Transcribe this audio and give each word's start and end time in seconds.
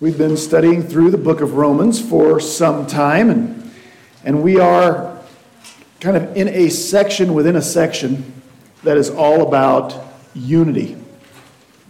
We've 0.00 0.16
been 0.16 0.36
studying 0.36 0.84
through 0.84 1.10
the 1.10 1.18
book 1.18 1.40
of 1.40 1.54
Romans 1.54 2.00
for 2.00 2.38
some 2.38 2.86
time, 2.86 3.30
and, 3.30 3.72
and 4.22 4.44
we 4.44 4.60
are 4.60 5.18
kind 5.98 6.16
of 6.16 6.36
in 6.36 6.46
a 6.46 6.68
section 6.68 7.34
within 7.34 7.56
a 7.56 7.62
section 7.62 8.40
that 8.84 8.96
is 8.96 9.10
all 9.10 9.42
about 9.42 10.00
unity. 10.36 10.96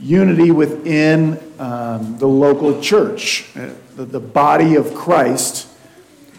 Unity 0.01 0.51
within 0.53 1.39
um, 1.59 2.17
the 2.17 2.27
local 2.27 2.81
church, 2.81 3.55
uh, 3.55 3.69
the, 3.97 4.07
the 4.07 4.21
body 4.21 4.77
of 4.77 4.95
Christ 4.95 5.69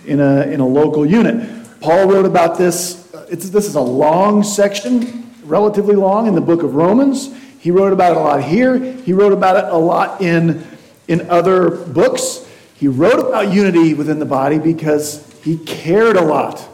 in 0.07 0.19
a, 0.19 0.47
in 0.47 0.61
a 0.61 0.67
local 0.67 1.05
unit. 1.05 1.79
Paul 1.81 2.07
wrote 2.07 2.25
about 2.25 2.57
this. 2.57 3.13
Uh, 3.13 3.27
it's, 3.29 3.47
this 3.51 3.67
is 3.67 3.75
a 3.75 3.81
long 3.81 4.41
section, 4.41 5.31
relatively 5.43 5.95
long, 5.95 6.25
in 6.25 6.33
the 6.33 6.41
book 6.41 6.63
of 6.63 6.73
Romans. 6.73 7.31
He 7.59 7.69
wrote 7.69 7.93
about 7.93 8.13
it 8.13 8.17
a 8.17 8.21
lot 8.21 8.43
here. 8.43 8.79
He 8.79 9.13
wrote 9.13 9.33
about 9.33 9.63
it 9.63 9.71
a 9.71 9.77
lot 9.77 10.19
in 10.19 10.65
in 11.09 11.29
other 11.29 11.71
books. 11.71 12.47
He 12.75 12.87
wrote 12.87 13.19
about 13.19 13.51
unity 13.51 13.93
within 13.93 14.19
the 14.19 14.25
body 14.25 14.59
because 14.59 15.27
he 15.43 15.57
cared 15.57 16.15
a 16.15 16.21
lot 16.21 16.65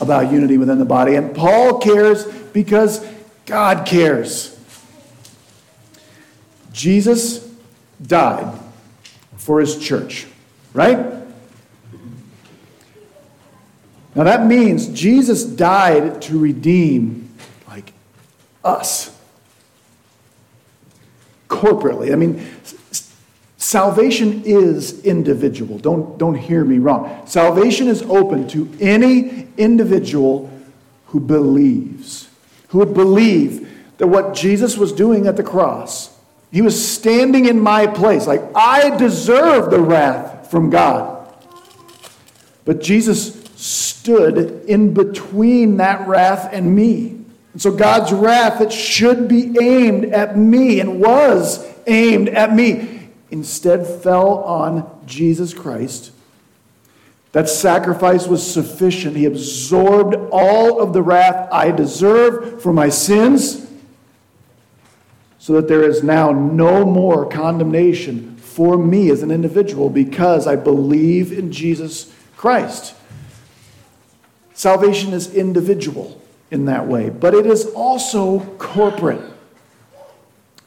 about 0.00 0.32
unity 0.32 0.58
within 0.58 0.78
the 0.78 0.84
body. 0.84 1.14
And 1.14 1.36
Paul 1.36 1.78
cares 1.78 2.26
because 2.26 3.06
God 3.46 3.86
cares. 3.86 4.58
Jesus 6.72 7.48
died 8.04 8.58
for 9.36 9.60
his 9.60 9.78
church, 9.78 10.26
right? 10.72 10.98
Now 14.16 14.24
that 14.24 14.46
means 14.46 14.88
Jesus 14.88 15.44
died 15.44 16.22
to 16.22 16.38
redeem 16.38 17.32
like 17.68 17.92
us 18.64 19.16
corporately. 21.48 22.12
I 22.12 22.16
mean, 22.16 22.44
Salvation 23.64 24.42
is 24.44 25.02
individual. 25.04 25.78
Don't, 25.78 26.18
don't 26.18 26.34
hear 26.34 26.66
me 26.66 26.76
wrong. 26.76 27.26
Salvation 27.26 27.88
is 27.88 28.02
open 28.02 28.46
to 28.48 28.70
any 28.78 29.48
individual 29.56 30.50
who 31.06 31.18
believes, 31.18 32.28
who 32.68 32.80
would 32.80 32.92
believe 32.92 33.66
that 33.96 34.06
what 34.06 34.34
Jesus 34.34 34.76
was 34.76 34.92
doing 34.92 35.26
at 35.26 35.38
the 35.38 35.42
cross, 35.42 36.14
he 36.52 36.60
was 36.60 36.76
standing 36.86 37.46
in 37.46 37.58
my 37.58 37.86
place. 37.86 38.26
Like, 38.26 38.42
I 38.54 38.94
deserve 38.98 39.70
the 39.70 39.80
wrath 39.80 40.50
from 40.50 40.68
God. 40.68 41.26
But 42.66 42.82
Jesus 42.82 43.44
stood 43.56 44.66
in 44.68 44.92
between 44.92 45.78
that 45.78 46.06
wrath 46.06 46.50
and 46.52 46.76
me. 46.76 47.18
And 47.54 47.62
so 47.62 47.74
God's 47.74 48.12
wrath 48.12 48.58
that 48.58 48.70
should 48.70 49.26
be 49.26 49.56
aimed 49.58 50.12
at 50.12 50.36
me 50.36 50.80
and 50.80 51.00
was 51.00 51.66
aimed 51.86 52.28
at 52.28 52.54
me 52.54 52.93
instead 53.34 53.84
fell 53.84 54.38
on 54.44 54.88
Jesus 55.06 55.52
Christ. 55.52 56.12
That 57.32 57.48
sacrifice 57.48 58.28
was 58.28 58.48
sufficient. 58.48 59.16
He 59.16 59.26
absorbed 59.26 60.14
all 60.30 60.80
of 60.80 60.92
the 60.92 61.02
wrath 61.02 61.48
I 61.50 61.72
deserve 61.72 62.62
for 62.62 62.72
my 62.72 62.88
sins, 62.88 63.66
so 65.40 65.54
that 65.54 65.66
there 65.66 65.82
is 65.82 66.04
now 66.04 66.30
no 66.30 66.86
more 66.86 67.28
condemnation 67.28 68.36
for 68.36 68.78
me 68.78 69.10
as 69.10 69.24
an 69.24 69.32
individual 69.32 69.90
because 69.90 70.46
I 70.46 70.54
believe 70.54 71.36
in 71.36 71.50
Jesus 71.50 72.14
Christ. 72.36 72.94
Salvation 74.54 75.12
is 75.12 75.34
individual 75.34 76.22
in 76.52 76.66
that 76.66 76.86
way, 76.86 77.10
but 77.10 77.34
it 77.34 77.46
is 77.46 77.66
also 77.74 78.38
corporate. 78.58 79.20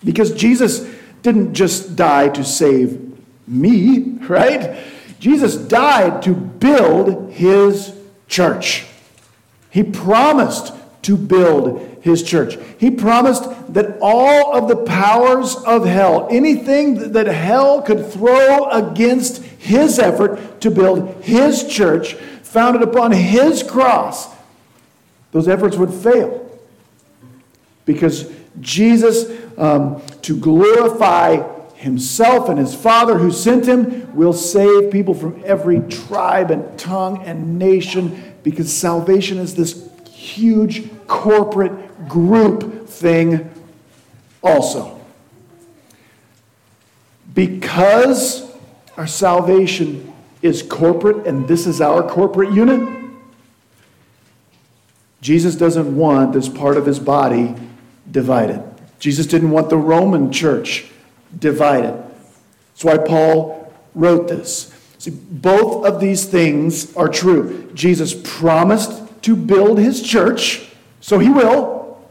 Because 0.03 0.33
Jesus 0.33 0.85
didn't 1.21 1.53
just 1.53 1.95
die 1.95 2.29
to 2.29 2.43
save 2.43 3.17
me, 3.47 3.99
right? 4.27 4.77
Jesus 5.19 5.55
died 5.55 6.21
to 6.23 6.33
build 6.33 7.31
his 7.31 7.95
church. 8.27 8.85
He 9.69 9.83
promised 9.83 10.73
to 11.03 11.17
build 11.17 11.97
his 12.01 12.23
church. 12.23 12.57
He 12.77 12.91
promised 12.91 13.44
that 13.73 13.97
all 14.01 14.56
of 14.56 14.67
the 14.67 14.75
powers 14.75 15.56
of 15.56 15.85
hell, 15.85 16.27
anything 16.29 17.11
that 17.13 17.27
hell 17.27 17.81
could 17.81 18.11
throw 18.11 18.69
against 18.69 19.44
his 19.44 20.00
effort 20.00 20.61
to 20.61 20.72
build 20.72 21.23
his 21.23 21.67
church, 21.67 22.13
founded 22.44 22.81
upon 22.81 23.11
his 23.11 23.63
cross, 23.63 24.27
those 25.31 25.47
efforts 25.47 25.75
would 25.77 25.94
fail. 25.94 26.47
Because 27.88 28.31
Jesus 28.59 29.31
um, 29.58 30.02
to 30.22 30.40
glorify 30.40 31.38
himself 31.75 32.50
and 32.50 32.58
his 32.58 32.74
Father 32.74 33.18
who 33.18 33.31
sent 33.31 33.68
him, 33.68 34.16
will 34.16 34.34
save 34.34 34.92
people 34.92 35.14
from 35.14 35.42
every 35.46 35.80
tribe 35.81 36.50
and 36.50 36.78
tongue 36.78 37.24
and 37.24 37.59
nation 37.59 38.36
because 38.44 38.72
salvation 38.74 39.38
is 39.38 39.56
this 39.56 39.88
huge 40.12 40.90
corporate 41.06 42.08
group 42.08 42.88
thing 42.88 43.50
also. 44.42 45.00
Because 47.34 48.52
our 48.96 49.06
salvation 49.06 50.14
is 50.42 50.64
corporate 50.64 51.28
and 51.28 51.48
this 51.48 51.68
is 51.68 51.80
our 51.80 52.02
corporate 52.02 52.52
unit, 52.54 52.96
Jesus 55.22 55.56
doesn't 55.56 55.96
want 55.96 56.34
this 56.34 56.50
part 56.50 56.78
of 56.78 56.86
his 56.88 57.00
body 57.00 57.56
divided. 58.12 58.63
Jesus 59.00 59.28
didn't 59.28 59.51
want 59.51 59.69
the 59.69 59.78
Roman 59.78 60.31
church 60.31 60.85
divided. 61.38 61.94
That's 62.72 62.84
why 62.84 62.97
Paul 62.97 63.73
wrote 63.94 64.28
this. 64.28 64.73
See, 64.97 65.12
both 65.12 65.85
of 65.85 66.00
these 66.00 66.25
things 66.25 66.95
are 66.95 67.07
true. 67.07 67.72
Jesus 67.73 68.19
promised 68.23 69.22
to 69.23 69.35
build 69.35 69.78
his 69.78 70.01
church, 70.01 70.68
so 71.01 71.19
he 71.19 71.29
will. 71.29 72.07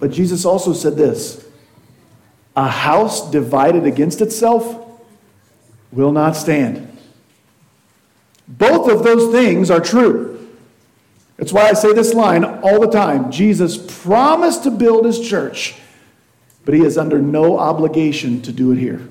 But 0.00 0.10
Jesus 0.10 0.44
also 0.44 0.72
said 0.72 0.96
this 0.96 1.46
a 2.56 2.68
house 2.68 3.30
divided 3.30 3.84
against 3.84 4.20
itself 4.20 4.80
will 5.92 6.12
not 6.12 6.36
stand. 6.36 6.90
Both 8.46 8.90
of 8.90 9.02
those 9.02 9.32
things 9.32 9.70
are 9.70 9.80
true. 9.80 10.33
That's 11.36 11.52
why 11.52 11.68
I 11.68 11.72
say 11.72 11.92
this 11.92 12.14
line 12.14 12.44
all 12.44 12.80
the 12.80 12.90
time 12.90 13.30
Jesus 13.30 13.76
promised 13.76 14.62
to 14.64 14.70
build 14.70 15.04
his 15.04 15.20
church, 15.20 15.74
but 16.64 16.74
he 16.74 16.84
is 16.84 16.96
under 16.96 17.20
no 17.20 17.58
obligation 17.58 18.40
to 18.42 18.52
do 18.52 18.72
it 18.72 18.78
here. 18.78 19.08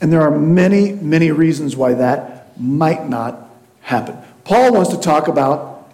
And 0.00 0.12
there 0.12 0.22
are 0.22 0.36
many, 0.36 0.92
many 0.92 1.30
reasons 1.30 1.76
why 1.76 1.94
that 1.94 2.58
might 2.58 3.08
not 3.08 3.50
happen. 3.80 4.16
Paul 4.44 4.74
wants 4.74 4.90
to 4.90 5.00
talk 5.00 5.28
about 5.28 5.90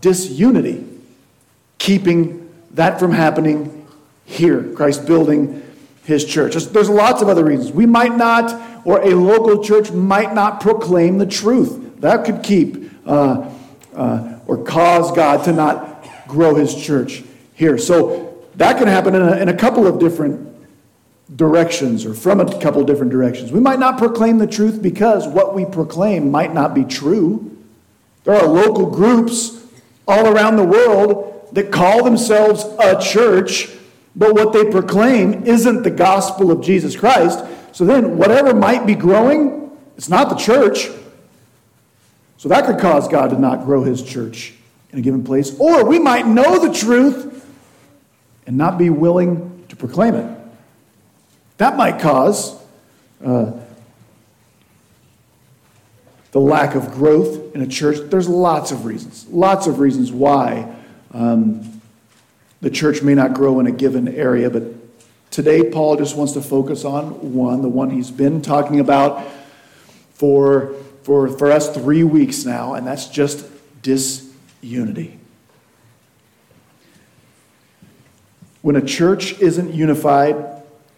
disunity, 0.00 0.86
keeping 1.78 2.50
that 2.72 2.98
from 2.98 3.12
happening 3.12 3.86
here, 4.24 4.62
Christ 4.74 5.06
building 5.06 5.62
his 6.04 6.24
church. 6.24 6.54
There's 6.54 6.90
lots 6.90 7.22
of 7.22 7.28
other 7.28 7.44
reasons. 7.44 7.72
We 7.72 7.86
might 7.86 8.16
not, 8.16 8.86
or 8.86 9.02
a 9.02 9.14
local 9.14 9.62
church 9.62 9.90
might 9.90 10.34
not 10.34 10.60
proclaim 10.60 11.18
the 11.18 11.26
truth. 11.26 12.00
That 12.00 12.24
could 12.24 12.42
keep 12.42 12.85
uh, 13.06 13.50
uh, 13.94 14.38
or 14.46 14.62
cause 14.64 15.12
God 15.12 15.44
to 15.44 15.52
not 15.52 16.06
grow 16.28 16.54
his 16.54 16.74
church 16.74 17.22
here. 17.54 17.78
So 17.78 18.44
that 18.56 18.78
can 18.78 18.88
happen 18.88 19.14
in 19.14 19.22
a, 19.22 19.36
in 19.36 19.48
a 19.48 19.56
couple 19.56 19.86
of 19.86 19.98
different 19.98 20.46
directions 21.34 22.04
or 22.04 22.14
from 22.14 22.40
a 22.40 22.60
couple 22.60 22.80
of 22.80 22.86
different 22.86 23.10
directions. 23.10 23.50
We 23.50 23.60
might 23.60 23.78
not 23.78 23.98
proclaim 23.98 24.38
the 24.38 24.46
truth 24.46 24.80
because 24.80 25.26
what 25.26 25.54
we 25.54 25.64
proclaim 25.64 26.30
might 26.30 26.54
not 26.54 26.74
be 26.74 26.84
true. 26.84 27.56
There 28.24 28.34
are 28.34 28.46
local 28.46 28.90
groups 28.90 29.66
all 30.06 30.26
around 30.26 30.56
the 30.56 30.64
world 30.64 31.48
that 31.52 31.72
call 31.72 32.04
themselves 32.04 32.64
a 32.78 33.00
church, 33.00 33.68
but 34.14 34.34
what 34.34 34.52
they 34.52 34.70
proclaim 34.70 35.44
isn't 35.44 35.82
the 35.82 35.90
gospel 35.90 36.50
of 36.50 36.60
Jesus 36.60 36.96
Christ. 36.96 37.44
So 37.72 37.84
then, 37.84 38.16
whatever 38.16 38.54
might 38.54 38.86
be 38.86 38.94
growing, 38.94 39.76
it's 39.96 40.08
not 40.08 40.28
the 40.28 40.36
church. 40.36 40.88
So 42.46 42.50
that 42.50 42.64
could 42.64 42.78
cause 42.78 43.08
God 43.08 43.30
to 43.30 43.38
not 43.40 43.64
grow 43.64 43.82
his 43.82 44.00
church 44.00 44.54
in 44.92 45.00
a 45.00 45.02
given 45.02 45.24
place. 45.24 45.58
Or 45.58 45.84
we 45.84 45.98
might 45.98 46.28
know 46.28 46.64
the 46.64 46.72
truth 46.72 47.44
and 48.46 48.56
not 48.56 48.78
be 48.78 48.88
willing 48.88 49.64
to 49.68 49.74
proclaim 49.74 50.14
it. 50.14 50.38
That 51.56 51.76
might 51.76 51.98
cause 51.98 52.56
uh, 53.24 53.50
the 56.30 56.38
lack 56.38 56.76
of 56.76 56.92
growth 56.92 57.52
in 57.56 57.62
a 57.62 57.66
church. 57.66 58.08
There's 58.10 58.28
lots 58.28 58.70
of 58.70 58.84
reasons, 58.84 59.26
lots 59.26 59.66
of 59.66 59.80
reasons 59.80 60.12
why 60.12 60.72
um, 61.12 61.80
the 62.60 62.70
church 62.70 63.02
may 63.02 63.16
not 63.16 63.34
grow 63.34 63.58
in 63.58 63.66
a 63.66 63.72
given 63.72 64.06
area. 64.06 64.50
But 64.50 64.62
today, 65.32 65.68
Paul 65.68 65.96
just 65.96 66.16
wants 66.16 66.34
to 66.34 66.42
focus 66.42 66.84
on 66.84 67.34
one, 67.34 67.62
the 67.62 67.68
one 67.68 67.90
he's 67.90 68.12
been 68.12 68.40
talking 68.40 68.78
about 68.78 69.26
for 70.12 70.76
for, 71.06 71.28
for 71.28 71.52
us 71.52 71.72
three 71.72 72.02
weeks 72.02 72.44
now, 72.44 72.74
and 72.74 72.84
that's 72.84 73.06
just 73.06 73.46
disunity. 73.80 75.20
When 78.60 78.74
a 78.74 78.84
church 78.84 79.38
isn't 79.38 79.72
unified, 79.72 80.34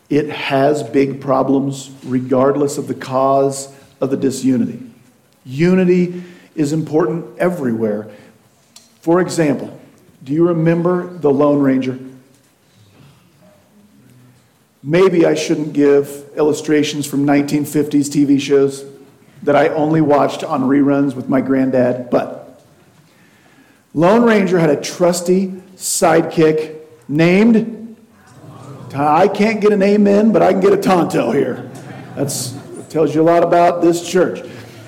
it 0.09 0.31
has 0.31 0.83
big 0.83 1.21
problems 1.21 1.91
regardless 2.05 2.79
of 2.79 2.89
the 2.89 2.95
cause 2.95 3.71
of 4.01 4.11
the 4.11 4.17
disunity. 4.17 4.81
Unity 5.45 6.25
is 6.55 6.73
important 6.73 7.37
everywhere. 7.37 8.09
For 9.03 9.21
example, 9.21 9.79
do 10.25 10.33
you 10.33 10.49
remember 10.49 11.07
the 11.19 11.31
Lone 11.31 11.61
Ranger? 11.61 11.99
Maybe 14.83 15.27
I 15.27 15.35
shouldn't 15.35 15.75
give 15.75 16.31
illustrations 16.35 17.07
from 17.07 17.27
1950s 17.27 18.09
TV 18.09 18.41
shows 18.41 18.87
that 19.43 19.57
I 19.57 19.69
only 19.69 20.01
watched 20.01 20.45
on 20.45 20.63
reruns 20.63 21.15
with 21.15 21.29
my 21.29 21.41
granddad, 21.41 22.11
but 22.11 22.63
Lone 23.95 24.23
Ranger 24.23 24.59
had 24.59 24.71
a 24.71 24.81
trusty 24.81 25.49
sidekick 25.77 26.77
named 27.09 27.79
I 28.95 29.29
can't 29.29 29.61
get 29.61 29.73
an 29.73 29.83
amen, 29.83 30.33
but 30.33 30.43
I 30.43 30.53
can 30.53 30.61
get 30.61 30.73
a 30.73 30.77
tonto 30.79 31.31
here. 31.31 31.71
That 32.17 32.87
tells 32.89 33.15
you 33.15 33.23
a 33.23 33.23
lot 33.23 33.43
about 33.43 33.83
this 33.83 34.09
church. 34.09 34.41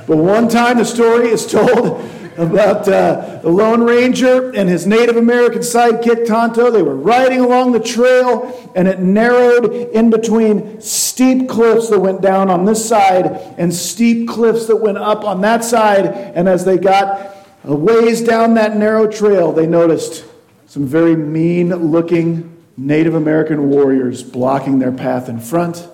But 0.07 0.17
one 0.17 0.49
time 0.49 0.79
the 0.79 0.85
story 0.85 1.29
is 1.29 1.47
told 1.47 2.03
about 2.41 2.89
uh, 2.89 3.41
the 3.43 3.51
Lone 3.51 3.83
Ranger 3.83 4.51
and 4.55 4.69
his 4.69 4.87
Native 4.87 5.17
American 5.17 5.61
sidekick 5.61 6.27
Tonto. 6.27 6.71
They 6.71 6.83
were 6.83 6.97
riding 6.97 7.41
along 7.41 7.73
the 7.73 7.81
trail, 7.81 8.73
and 8.75 8.89
it 8.89 8.99
narrowed 9.01 9.73
in 9.93 10.11
between 10.11 10.81
steep 10.81 11.49
cliffs 11.49 11.91
that 11.91 12.01
went 12.01 12.23
down 12.23 12.49
on 12.49 12.65
this 12.65 12.87
side 12.89 13.27
and 13.59 13.75
steep 13.75 14.29
cliffs 14.29 14.67
that 14.67 14.77
went 14.77 14.99
up 14.99 15.25
on 15.25 15.43
that 15.43 15.65
side. 15.65 16.07
And 16.07 16.49
as 16.49 16.65
they 16.65 16.79
got 16.79 17.37
a 17.65 17.75
ways 17.75 18.23
down 18.23 18.55
that 18.55 18.77
narrow 18.77 19.07
trail, 19.07 19.53
they 19.53 19.67
noticed 19.67 20.25
some 20.67 20.87
very 20.87 21.17
mean 21.17 21.69
looking 21.69 22.57
Native 22.77 23.15
American 23.15 23.69
warriors 23.69 24.23
blocking 24.23 24.79
their 24.79 24.93
path 24.93 25.29
in 25.29 25.41
front 25.41 25.87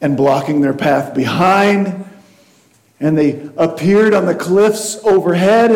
and 0.00 0.16
blocking 0.16 0.60
their 0.60 0.72
path 0.72 1.14
behind. 1.14 2.04
And 3.00 3.16
they 3.16 3.48
appeared 3.56 4.12
on 4.12 4.26
the 4.26 4.34
cliffs 4.34 5.02
overhead. 5.04 5.72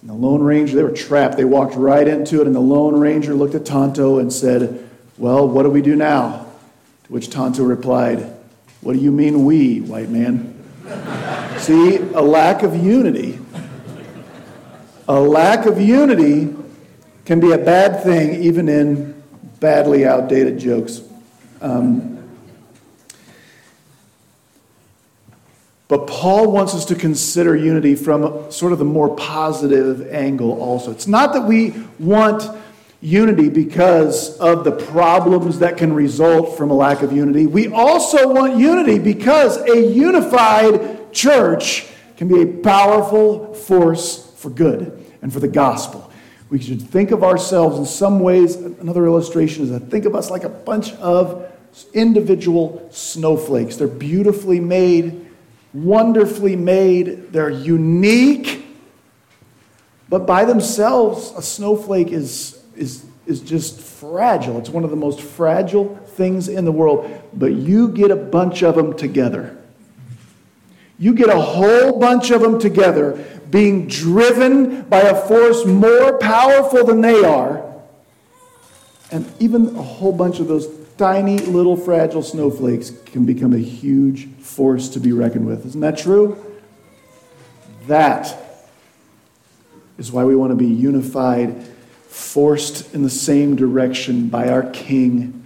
And 0.00 0.10
the 0.10 0.14
Lone 0.14 0.42
Ranger, 0.42 0.74
they 0.74 0.82
were 0.82 0.90
trapped. 0.90 1.36
They 1.36 1.44
walked 1.44 1.74
right 1.74 2.08
into 2.08 2.40
it. 2.40 2.46
And 2.46 2.56
the 2.56 2.60
Lone 2.60 2.98
Ranger 2.98 3.34
looked 3.34 3.54
at 3.54 3.66
Tonto 3.66 4.18
and 4.18 4.32
said, 4.32 4.88
Well, 5.18 5.46
what 5.46 5.64
do 5.64 5.70
we 5.70 5.82
do 5.82 5.94
now? 5.94 6.46
To 7.04 7.12
which 7.12 7.28
Tonto 7.28 7.62
replied, 7.62 8.32
What 8.80 8.94
do 8.94 8.98
you 8.98 9.12
mean, 9.12 9.44
we, 9.44 9.80
white 9.80 10.08
man? 10.08 10.58
See, 11.58 11.98
a 11.98 12.22
lack 12.22 12.62
of 12.62 12.74
unity. 12.74 13.38
A 15.08 15.20
lack 15.20 15.66
of 15.66 15.80
unity 15.80 16.54
can 17.24 17.38
be 17.38 17.52
a 17.52 17.58
bad 17.58 18.02
thing, 18.02 18.42
even 18.42 18.68
in 18.68 19.22
badly 19.60 20.06
outdated 20.06 20.58
jokes. 20.58 21.02
Um, 21.60 22.11
but 25.88 26.06
Paul 26.06 26.50
wants 26.50 26.74
us 26.74 26.84
to 26.86 26.94
consider 26.94 27.54
unity 27.54 27.94
from 27.94 28.50
sort 28.50 28.72
of 28.72 28.78
the 28.78 28.84
more 28.84 29.14
positive 29.14 30.10
angle 30.12 30.60
also. 30.60 30.90
It's 30.90 31.06
not 31.06 31.32
that 31.34 31.42
we 31.42 31.74
want 31.98 32.44
unity 33.02 33.48
because 33.48 34.38
of 34.38 34.64
the 34.64 34.72
problems 34.72 35.58
that 35.58 35.76
can 35.76 35.92
result 35.92 36.56
from 36.56 36.70
a 36.70 36.74
lack 36.74 37.02
of 37.02 37.12
unity. 37.12 37.46
We 37.46 37.68
also 37.68 38.32
want 38.32 38.56
unity 38.56 38.98
because 38.98 39.56
a 39.56 39.92
unified 39.92 41.12
church 41.12 41.86
can 42.16 42.28
be 42.28 42.42
a 42.42 42.46
powerful 42.46 43.52
force 43.54 44.32
for 44.36 44.50
good 44.50 45.04
and 45.20 45.32
for 45.32 45.40
the 45.40 45.48
gospel. 45.48 46.10
We 46.48 46.60
should 46.60 46.80
think 46.80 47.10
of 47.10 47.24
ourselves 47.24 47.78
in 47.78 47.86
some 47.86 48.20
ways. 48.20 48.56
Another 48.56 49.06
illustration 49.06 49.64
is 49.64 49.70
to 49.70 49.80
think 49.80 50.04
of 50.04 50.14
us 50.14 50.30
like 50.30 50.44
a 50.44 50.48
bunch 50.48 50.92
of 50.94 51.50
individual 51.94 52.86
snowflakes. 52.92 53.76
They're 53.76 53.88
beautifully 53.88 54.60
made, 54.60 55.26
wonderfully 55.74 56.56
made, 56.56 57.32
they're 57.32 57.50
unique. 57.50 58.64
But 60.08 60.26
by 60.26 60.44
themselves, 60.44 61.32
a 61.36 61.42
snowflake 61.42 62.08
is, 62.08 62.62
is, 62.76 63.04
is 63.26 63.40
just 63.40 63.80
fragile. 63.80 64.58
It's 64.58 64.68
one 64.68 64.84
of 64.84 64.90
the 64.90 64.96
most 64.96 65.20
fragile 65.20 65.96
things 66.08 66.48
in 66.48 66.64
the 66.64 66.72
world. 66.72 67.10
But 67.32 67.52
you 67.52 67.88
get 67.88 68.10
a 68.10 68.16
bunch 68.16 68.62
of 68.62 68.74
them 68.74 68.96
together. 68.96 69.56
You 70.98 71.14
get 71.14 71.30
a 71.30 71.40
whole 71.40 71.98
bunch 71.98 72.30
of 72.30 72.42
them 72.42 72.58
together, 72.58 73.24
being 73.50 73.88
driven 73.88 74.82
by 74.82 75.00
a 75.00 75.14
force 75.26 75.64
more 75.64 76.18
powerful 76.18 76.84
than 76.84 77.00
they 77.00 77.24
are. 77.24 77.64
And 79.10 79.30
even 79.40 79.74
a 79.76 79.82
whole 79.82 80.12
bunch 80.12 80.38
of 80.38 80.48
those 80.48 80.66
tiny 81.02 81.36
little 81.38 81.76
fragile 81.76 82.22
snowflakes 82.22 82.92
can 83.06 83.26
become 83.26 83.52
a 83.52 83.58
huge 83.58 84.28
force 84.36 84.88
to 84.88 85.00
be 85.00 85.10
reckoned 85.10 85.44
with. 85.44 85.66
Isn't 85.66 85.80
that 85.80 85.98
true? 85.98 86.40
That 87.88 88.36
is 89.98 90.12
why 90.12 90.22
we 90.22 90.36
want 90.36 90.52
to 90.52 90.56
be 90.56 90.68
unified, 90.68 91.60
forced 92.06 92.94
in 92.94 93.02
the 93.02 93.10
same 93.10 93.56
direction 93.56 94.28
by 94.28 94.48
our 94.48 94.62
King, 94.70 95.44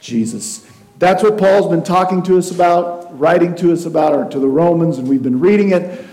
Jesus. 0.00 0.66
That's 0.98 1.22
what 1.22 1.36
Paul's 1.36 1.68
been 1.68 1.84
talking 1.84 2.22
to 2.22 2.38
us 2.38 2.50
about, 2.50 3.20
writing 3.20 3.54
to 3.56 3.70
us 3.70 3.84
about, 3.84 4.14
or 4.14 4.30
to 4.30 4.38
the 4.38 4.48
Romans, 4.48 4.96
and 4.96 5.06
we've 5.06 5.22
been 5.22 5.40
reading 5.40 5.72
it. 5.72 6.06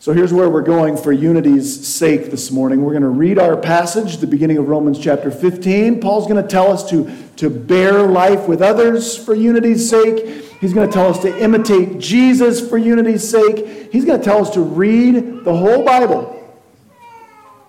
So 0.00 0.12
here's 0.12 0.32
where 0.32 0.50
we're 0.50 0.62
going 0.62 0.96
for 0.96 1.12
unity's 1.12 1.86
sake 1.86 2.32
this 2.32 2.50
morning. 2.50 2.82
We're 2.82 2.92
going 2.92 3.04
to 3.04 3.08
read 3.08 3.38
our 3.38 3.56
passage, 3.56 4.16
the 4.16 4.26
beginning 4.26 4.58
of 4.58 4.68
Romans 4.68 4.98
chapter 4.98 5.30
15. 5.30 6.00
Paul's 6.00 6.26
going 6.26 6.42
to 6.42 6.46
tell 6.46 6.72
us 6.72 6.90
to, 6.90 7.10
to 7.36 7.50
bear 7.50 8.02
life 8.02 8.46
with 8.48 8.62
others 8.62 9.16
for 9.16 9.34
unity's 9.34 9.88
sake. 9.88 10.44
He's 10.60 10.72
going 10.72 10.88
to 10.88 10.92
tell 10.92 11.08
us 11.08 11.18
to 11.20 11.42
imitate 11.42 11.98
Jesus 11.98 12.66
for 12.66 12.78
unity's 12.78 13.28
sake. 13.28 13.92
He's 13.92 14.04
going 14.04 14.18
to 14.18 14.24
tell 14.24 14.40
us 14.40 14.50
to 14.50 14.60
read 14.60 15.44
the 15.44 15.54
whole 15.54 15.84
Bible 15.84 16.30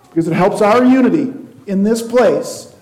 because 0.10 0.28
it 0.28 0.34
helps 0.34 0.62
our 0.62 0.84
unity 0.84 1.34
in 1.68 1.84
this 1.84 2.02
place. 2.02 2.74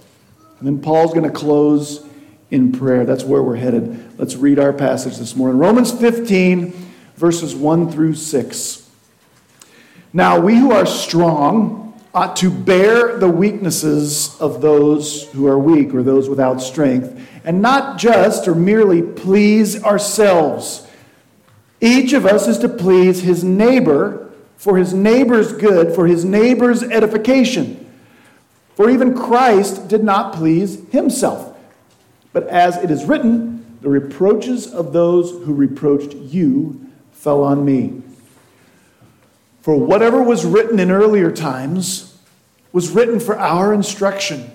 And 0.59 0.67
then 0.67 0.81
Paul's 0.81 1.13
going 1.13 1.25
to 1.25 1.31
close 1.31 2.05
in 2.51 2.71
prayer. 2.71 3.05
That's 3.05 3.23
where 3.23 3.41
we're 3.41 3.55
headed. 3.55 4.19
Let's 4.19 4.35
read 4.35 4.59
our 4.59 4.71
passage 4.71 5.17
this 5.17 5.35
morning. 5.35 5.57
Romans 5.57 5.91
15, 5.91 6.71
verses 7.15 7.55
1 7.55 7.91
through 7.91 8.13
6. 8.13 8.89
Now, 10.13 10.39
we 10.39 10.55
who 10.55 10.71
are 10.71 10.85
strong 10.85 11.82
ought 12.13 12.35
to 12.35 12.51
bear 12.51 13.17
the 13.17 13.29
weaknesses 13.29 14.39
of 14.39 14.61
those 14.61 15.31
who 15.31 15.47
are 15.47 15.57
weak 15.57 15.93
or 15.93 16.03
those 16.03 16.29
without 16.29 16.61
strength, 16.61 17.19
and 17.43 17.61
not 17.61 17.97
just 17.97 18.47
or 18.47 18.53
merely 18.53 19.01
please 19.01 19.83
ourselves. 19.83 20.87
Each 21.81 22.13
of 22.13 22.25
us 22.25 22.47
is 22.47 22.59
to 22.59 22.69
please 22.69 23.21
his 23.23 23.43
neighbor 23.43 24.31
for 24.57 24.77
his 24.77 24.93
neighbor's 24.93 25.51
good, 25.51 25.93
for 25.93 26.07
his 26.07 26.23
neighbor's 26.23 26.83
edification. 26.83 27.91
For 28.75 28.89
even 28.89 29.13
Christ 29.13 29.89
did 29.89 30.03
not 30.03 30.33
please 30.33 30.87
himself. 30.89 31.57
But 32.31 32.47
as 32.47 32.77
it 32.77 32.89
is 32.89 33.05
written, 33.05 33.77
the 33.81 33.89
reproaches 33.89 34.71
of 34.71 34.93
those 34.93 35.31
who 35.45 35.53
reproached 35.53 36.13
you 36.13 36.89
fell 37.11 37.43
on 37.43 37.65
me. 37.65 38.01
For 39.63 39.77
whatever 39.77 40.21
was 40.21 40.45
written 40.45 40.77
in 40.77 40.91
earlier 40.91 41.31
times 41.31 42.19
was 42.73 42.89
written 42.89 43.21
for 43.21 43.39
our 43.39 43.73
instruction, 43.73 44.51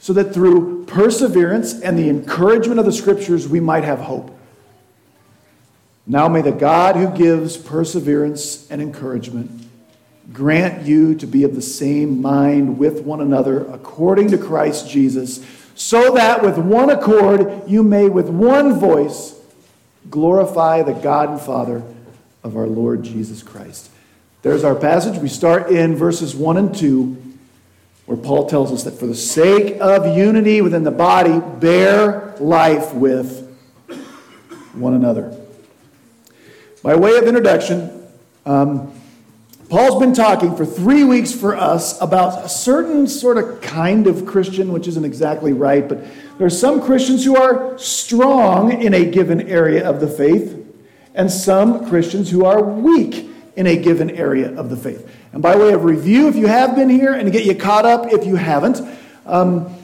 so 0.00 0.12
that 0.12 0.34
through 0.34 0.84
perseverance 0.84 1.80
and 1.80 1.98
the 1.98 2.10
encouragement 2.10 2.78
of 2.78 2.84
the 2.84 2.92
Scriptures 2.92 3.48
we 3.48 3.58
might 3.58 3.84
have 3.84 4.00
hope. 4.00 4.38
Now 6.06 6.28
may 6.28 6.42
the 6.42 6.52
God 6.52 6.96
who 6.96 7.08
gives 7.16 7.56
perseverance 7.56 8.70
and 8.70 8.82
encouragement 8.82 9.50
grant 10.30 10.86
you 10.86 11.14
to 11.14 11.26
be 11.26 11.42
of 11.44 11.54
the 11.54 11.62
same 11.62 12.20
mind 12.20 12.76
with 12.76 13.00
one 13.00 13.22
another 13.22 13.66
according 13.72 14.30
to 14.32 14.36
Christ 14.36 14.90
Jesus, 14.90 15.42
so 15.74 16.12
that 16.16 16.42
with 16.42 16.58
one 16.58 16.90
accord 16.90 17.62
you 17.66 17.82
may 17.82 18.10
with 18.10 18.28
one 18.28 18.78
voice 18.78 19.40
glorify 20.10 20.82
the 20.82 20.92
God 20.92 21.30
and 21.30 21.40
Father 21.40 21.82
of 22.44 22.58
our 22.58 22.66
Lord 22.66 23.04
Jesus 23.04 23.42
Christ. 23.42 23.90
There's 24.40 24.62
our 24.62 24.76
passage. 24.76 25.18
We 25.18 25.28
start 25.28 25.68
in 25.68 25.96
verses 25.96 26.36
1 26.36 26.56
and 26.58 26.74
2, 26.74 27.16
where 28.06 28.16
Paul 28.16 28.48
tells 28.48 28.70
us 28.70 28.84
that 28.84 28.92
for 28.92 29.06
the 29.06 29.14
sake 29.14 29.78
of 29.80 30.16
unity 30.16 30.60
within 30.60 30.84
the 30.84 30.92
body, 30.92 31.40
bear 31.58 32.36
life 32.38 32.94
with 32.94 33.44
one 34.74 34.94
another. 34.94 35.36
By 36.84 36.94
way 36.94 37.16
of 37.16 37.24
introduction, 37.24 38.06
um, 38.46 38.92
Paul's 39.68 40.00
been 40.00 40.14
talking 40.14 40.56
for 40.56 40.64
three 40.64 41.02
weeks 41.02 41.32
for 41.32 41.56
us 41.56 42.00
about 42.00 42.44
a 42.44 42.48
certain 42.48 43.08
sort 43.08 43.38
of 43.38 43.60
kind 43.60 44.06
of 44.06 44.24
Christian, 44.24 44.72
which 44.72 44.86
isn't 44.86 45.04
exactly 45.04 45.52
right, 45.52 45.86
but 45.86 46.00
there 46.38 46.46
are 46.46 46.50
some 46.50 46.80
Christians 46.80 47.24
who 47.24 47.36
are 47.36 47.76
strong 47.76 48.80
in 48.80 48.94
a 48.94 49.04
given 49.04 49.48
area 49.48 49.86
of 49.86 49.98
the 49.98 50.06
faith, 50.06 50.64
and 51.16 51.28
some 51.28 51.88
Christians 51.88 52.30
who 52.30 52.44
are 52.44 52.62
weak 52.62 53.27
in 53.58 53.66
a 53.66 53.76
given 53.76 54.08
area 54.10 54.58
of 54.58 54.70
the 54.70 54.76
faith. 54.76 55.06
And 55.34 55.42
by 55.42 55.56
way 55.56 55.74
of 55.74 55.84
review, 55.84 56.28
if 56.28 56.36
you 56.36 56.46
have 56.46 56.74
been 56.74 56.88
here, 56.88 57.12
and 57.12 57.26
to 57.26 57.30
get 57.30 57.44
you 57.44 57.54
caught 57.54 57.84
up 57.84 58.10
if 58.10 58.24
you 58.24 58.36
haven't, 58.36 58.80
um, 59.26 59.74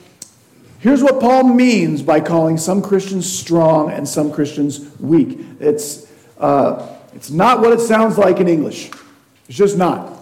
Here's 0.84 1.02
what 1.02 1.18
Paul 1.18 1.44
means 1.44 2.02
by 2.02 2.20
calling 2.20 2.58
some 2.58 2.82
Christians 2.82 3.32
strong 3.32 3.90
and 3.90 4.06
some 4.06 4.30
Christians 4.30 4.80
weak. 5.00 5.38
It's, 5.58 6.06
uh, 6.36 6.86
it's 7.14 7.30
not 7.30 7.60
what 7.60 7.72
it 7.72 7.80
sounds 7.80 8.18
like 8.18 8.38
in 8.38 8.48
English. 8.48 8.90
It's 9.48 9.56
just 9.56 9.78
not. 9.78 10.12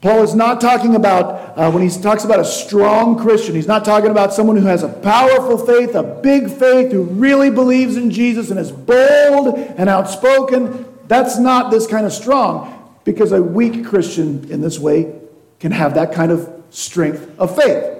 Paul 0.00 0.24
is 0.24 0.34
not 0.34 0.60
talking 0.60 0.96
about, 0.96 1.56
uh, 1.56 1.70
when 1.70 1.88
he 1.88 1.96
talks 1.96 2.24
about 2.24 2.40
a 2.40 2.44
strong 2.44 3.20
Christian, 3.20 3.54
he's 3.54 3.68
not 3.68 3.84
talking 3.84 4.10
about 4.10 4.34
someone 4.34 4.56
who 4.56 4.66
has 4.66 4.82
a 4.82 4.88
powerful 4.88 5.64
faith, 5.64 5.94
a 5.94 6.02
big 6.02 6.50
faith, 6.50 6.90
who 6.90 7.04
really 7.04 7.48
believes 7.48 7.96
in 7.96 8.10
Jesus 8.10 8.50
and 8.50 8.58
is 8.58 8.72
bold 8.72 9.56
and 9.58 9.88
outspoken. 9.88 10.86
That's 11.06 11.38
not 11.38 11.70
this 11.70 11.86
kind 11.86 12.04
of 12.04 12.12
strong, 12.12 12.79
because 13.04 13.32
a 13.32 13.42
weak 13.42 13.84
Christian 13.84 14.50
in 14.50 14.60
this 14.60 14.78
way 14.78 15.14
can 15.58 15.72
have 15.72 15.94
that 15.94 16.12
kind 16.12 16.32
of 16.32 16.62
strength 16.70 17.38
of 17.38 17.54
faith. 17.56 17.98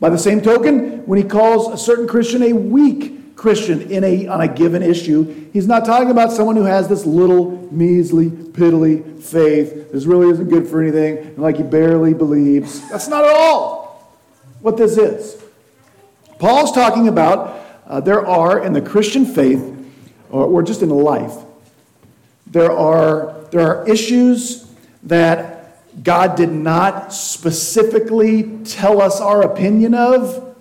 By 0.00 0.10
the 0.10 0.18
same 0.18 0.40
token, 0.40 1.06
when 1.06 1.18
he 1.18 1.24
calls 1.24 1.72
a 1.72 1.78
certain 1.78 2.06
Christian 2.06 2.42
a 2.42 2.52
weak 2.52 3.36
Christian 3.36 3.90
in 3.90 4.04
a, 4.04 4.26
on 4.26 4.40
a 4.40 4.48
given 4.48 4.82
issue, 4.82 5.50
he's 5.52 5.66
not 5.66 5.84
talking 5.84 6.10
about 6.10 6.32
someone 6.32 6.56
who 6.56 6.64
has 6.64 6.88
this 6.88 7.04
little, 7.04 7.68
measly, 7.72 8.28
piddly 8.28 9.22
faith. 9.22 9.92
This 9.92 10.04
really 10.04 10.30
isn't 10.30 10.48
good 10.48 10.68
for 10.68 10.80
anything, 10.80 11.18
and 11.18 11.38
like 11.38 11.56
he 11.56 11.62
barely 11.62 12.14
believes. 12.14 12.88
That's 12.90 13.08
not 13.08 13.24
at 13.24 13.34
all 13.34 13.84
what 14.60 14.76
this 14.76 14.96
is. 14.96 15.42
Paul's 16.38 16.72
talking 16.72 17.08
about 17.08 17.60
uh, 17.86 18.00
there 18.00 18.26
are 18.26 18.64
in 18.64 18.72
the 18.72 18.80
Christian 18.80 19.26
faith, 19.26 19.62
or, 20.30 20.44
or 20.46 20.62
just 20.62 20.82
in 20.82 20.88
life, 20.88 21.34
there 22.46 22.72
are, 22.72 23.43
there 23.54 23.62
are 23.68 23.88
issues 23.88 24.66
that 25.04 26.02
God 26.02 26.36
did 26.36 26.50
not 26.50 27.12
specifically 27.12 28.58
tell 28.64 29.00
us 29.00 29.20
our 29.20 29.42
opinion 29.42 29.94
of 29.94 30.56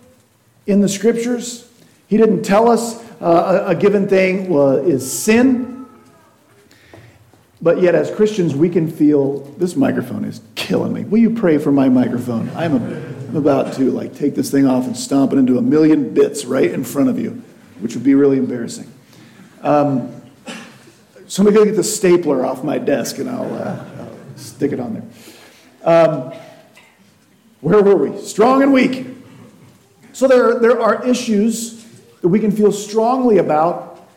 in 0.67 0.79
the 0.79 0.87
scriptures. 0.87 1.67
He 2.07 2.17
didn't 2.17 2.43
tell 2.43 2.69
us 2.69 3.03
uh, 3.19 3.65
a, 3.65 3.71
a, 3.71 3.75
given 3.75 4.07
thing 4.07 4.53
is 4.53 5.11
sin. 5.11 5.87
But 7.63 7.81
yet, 7.81 7.95
as 7.95 8.11
Christians, 8.11 8.53
we 8.53 8.69
can 8.69 8.87
feel 8.91 9.39
this 9.57 9.75
microphone 9.75 10.23
is 10.23 10.41
killing 10.53 10.93
me. 10.93 11.03
Will 11.03 11.17
you 11.17 11.31
pray 11.31 11.57
for 11.57 11.71
my 11.71 11.89
microphone? 11.89 12.51
I'm, 12.55 12.75
a, 12.75 12.97
I'm 13.29 13.35
about 13.37 13.73
to 13.73 13.89
like 13.89 14.13
take 14.13 14.35
this 14.35 14.51
thing 14.51 14.67
off 14.67 14.85
and 14.85 14.95
stomp 14.95 15.33
it 15.33 15.39
into 15.39 15.57
a 15.57 15.63
million 15.63 16.13
bits 16.13 16.45
right 16.45 16.69
in 16.69 16.83
front 16.83 17.09
of 17.09 17.17
you, 17.17 17.41
which 17.79 17.95
would 17.95 18.03
be 18.03 18.13
really 18.13 18.37
embarrassing. 18.37 18.93
Um, 19.63 20.22
somebody 21.27 21.55
go 21.55 21.65
get 21.65 21.75
the 21.75 21.83
stapler 21.83 22.45
off 22.45 22.63
my 22.63 22.77
desk 22.77 23.17
and 23.17 23.29
I'll, 23.29 23.53
uh, 23.53 23.85
I'll 23.99 24.37
stick 24.37 24.71
it 24.71 24.79
on 24.79 24.93
there. 24.93 25.03
Um, 25.83 26.33
where 27.61 27.81
were 27.81 27.95
we? 27.95 28.21
Strong 28.21 28.63
and 28.63 28.73
weak. 28.73 29.07
So 30.11 30.27
there, 30.27 30.59
there 30.59 30.79
are 30.79 31.05
issues 31.07 31.85
that 32.21 32.27
we 32.27 32.39
can 32.39 32.51
feel 32.51 32.71
strongly 32.71 33.37
about. 33.37 34.07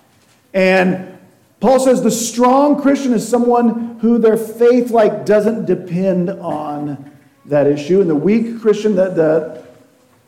And 0.52 1.18
Paul 1.60 1.80
says 1.80 2.02
the 2.02 2.10
strong 2.10 2.80
Christian 2.80 3.12
is 3.12 3.26
someone 3.26 3.98
who 4.00 4.18
their 4.18 4.36
faith 4.36 4.90
like 4.90 5.24
doesn't 5.24 5.64
depend 5.64 6.30
on 6.30 7.10
that 7.46 7.66
issue. 7.66 8.00
And 8.00 8.10
the 8.10 8.14
weak 8.14 8.60
Christian, 8.60 8.94
the, 8.94 9.10
the 9.10 9.66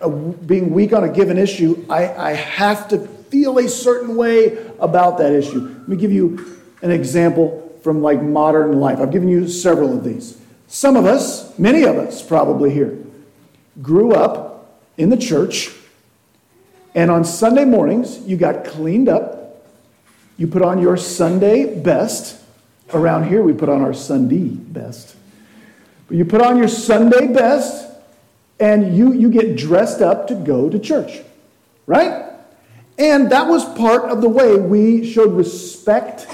uh, 0.00 0.08
being 0.08 0.70
weak 0.70 0.92
on 0.92 1.04
a 1.04 1.08
given 1.08 1.38
issue, 1.38 1.85
I, 1.90 2.08
I 2.14 2.32
have 2.32 2.88
to 2.88 2.99
feel 2.99 3.58
a 3.58 3.68
certain 3.68 4.16
way 4.16 4.56
about 4.78 5.18
that 5.18 5.32
issue. 5.32 5.61
Let 5.61 5.88
me 5.88 5.97
give 5.97 6.12
you 6.12 6.57
an 6.82 6.90
example 6.90 7.78
from 7.82 8.02
like 8.02 8.23
modern 8.23 8.80
life. 8.80 8.99
I've 8.99 9.11
given 9.11 9.28
you 9.28 9.49
several 9.49 9.97
of 9.97 10.04
these. 10.04 10.38
Some 10.66 10.97
of 10.97 11.06
us, 11.06 11.58
many 11.58 11.85
of 11.85 11.97
us 11.97 12.23
probably 12.23 12.73
here, 12.73 12.99
grew 13.80 14.12
up 14.12 14.80
in 14.97 15.08
the 15.08 15.16
church 15.16 15.70
and 16.94 17.12
on 17.12 17.25
Sunday 17.25 17.64
mornings, 17.64 18.18
you 18.26 18.37
got 18.37 18.64
cleaned 18.64 19.08
up. 19.08 19.64
You 20.37 20.47
put 20.47 20.62
on 20.62 20.80
your 20.80 20.97
Sunday 20.97 21.78
best. 21.78 22.42
Around 22.92 23.28
here, 23.28 23.42
we 23.42 23.52
put 23.52 23.68
on 23.68 23.82
our 23.82 23.94
Sunday 23.94 24.49
best. 24.49 25.14
But 26.08 26.16
you 26.16 26.25
put 26.25 26.40
on 26.40 26.56
your 26.56 26.66
Sunday 26.66 27.28
best 27.28 27.88
and 28.58 28.97
you, 28.97 29.12
you 29.12 29.30
get 29.30 29.56
dressed 29.56 30.00
up 30.00 30.26
to 30.26 30.35
go 30.35 30.68
to 30.68 30.78
church, 30.78 31.20
right? 31.87 32.32
And 32.99 33.30
that 33.30 33.47
was 33.47 33.64
part 33.76 34.11
of 34.11 34.20
the 34.20 34.28
way 34.28 34.56
we 34.56 35.08
showed 35.08 35.35
respect 35.35 36.26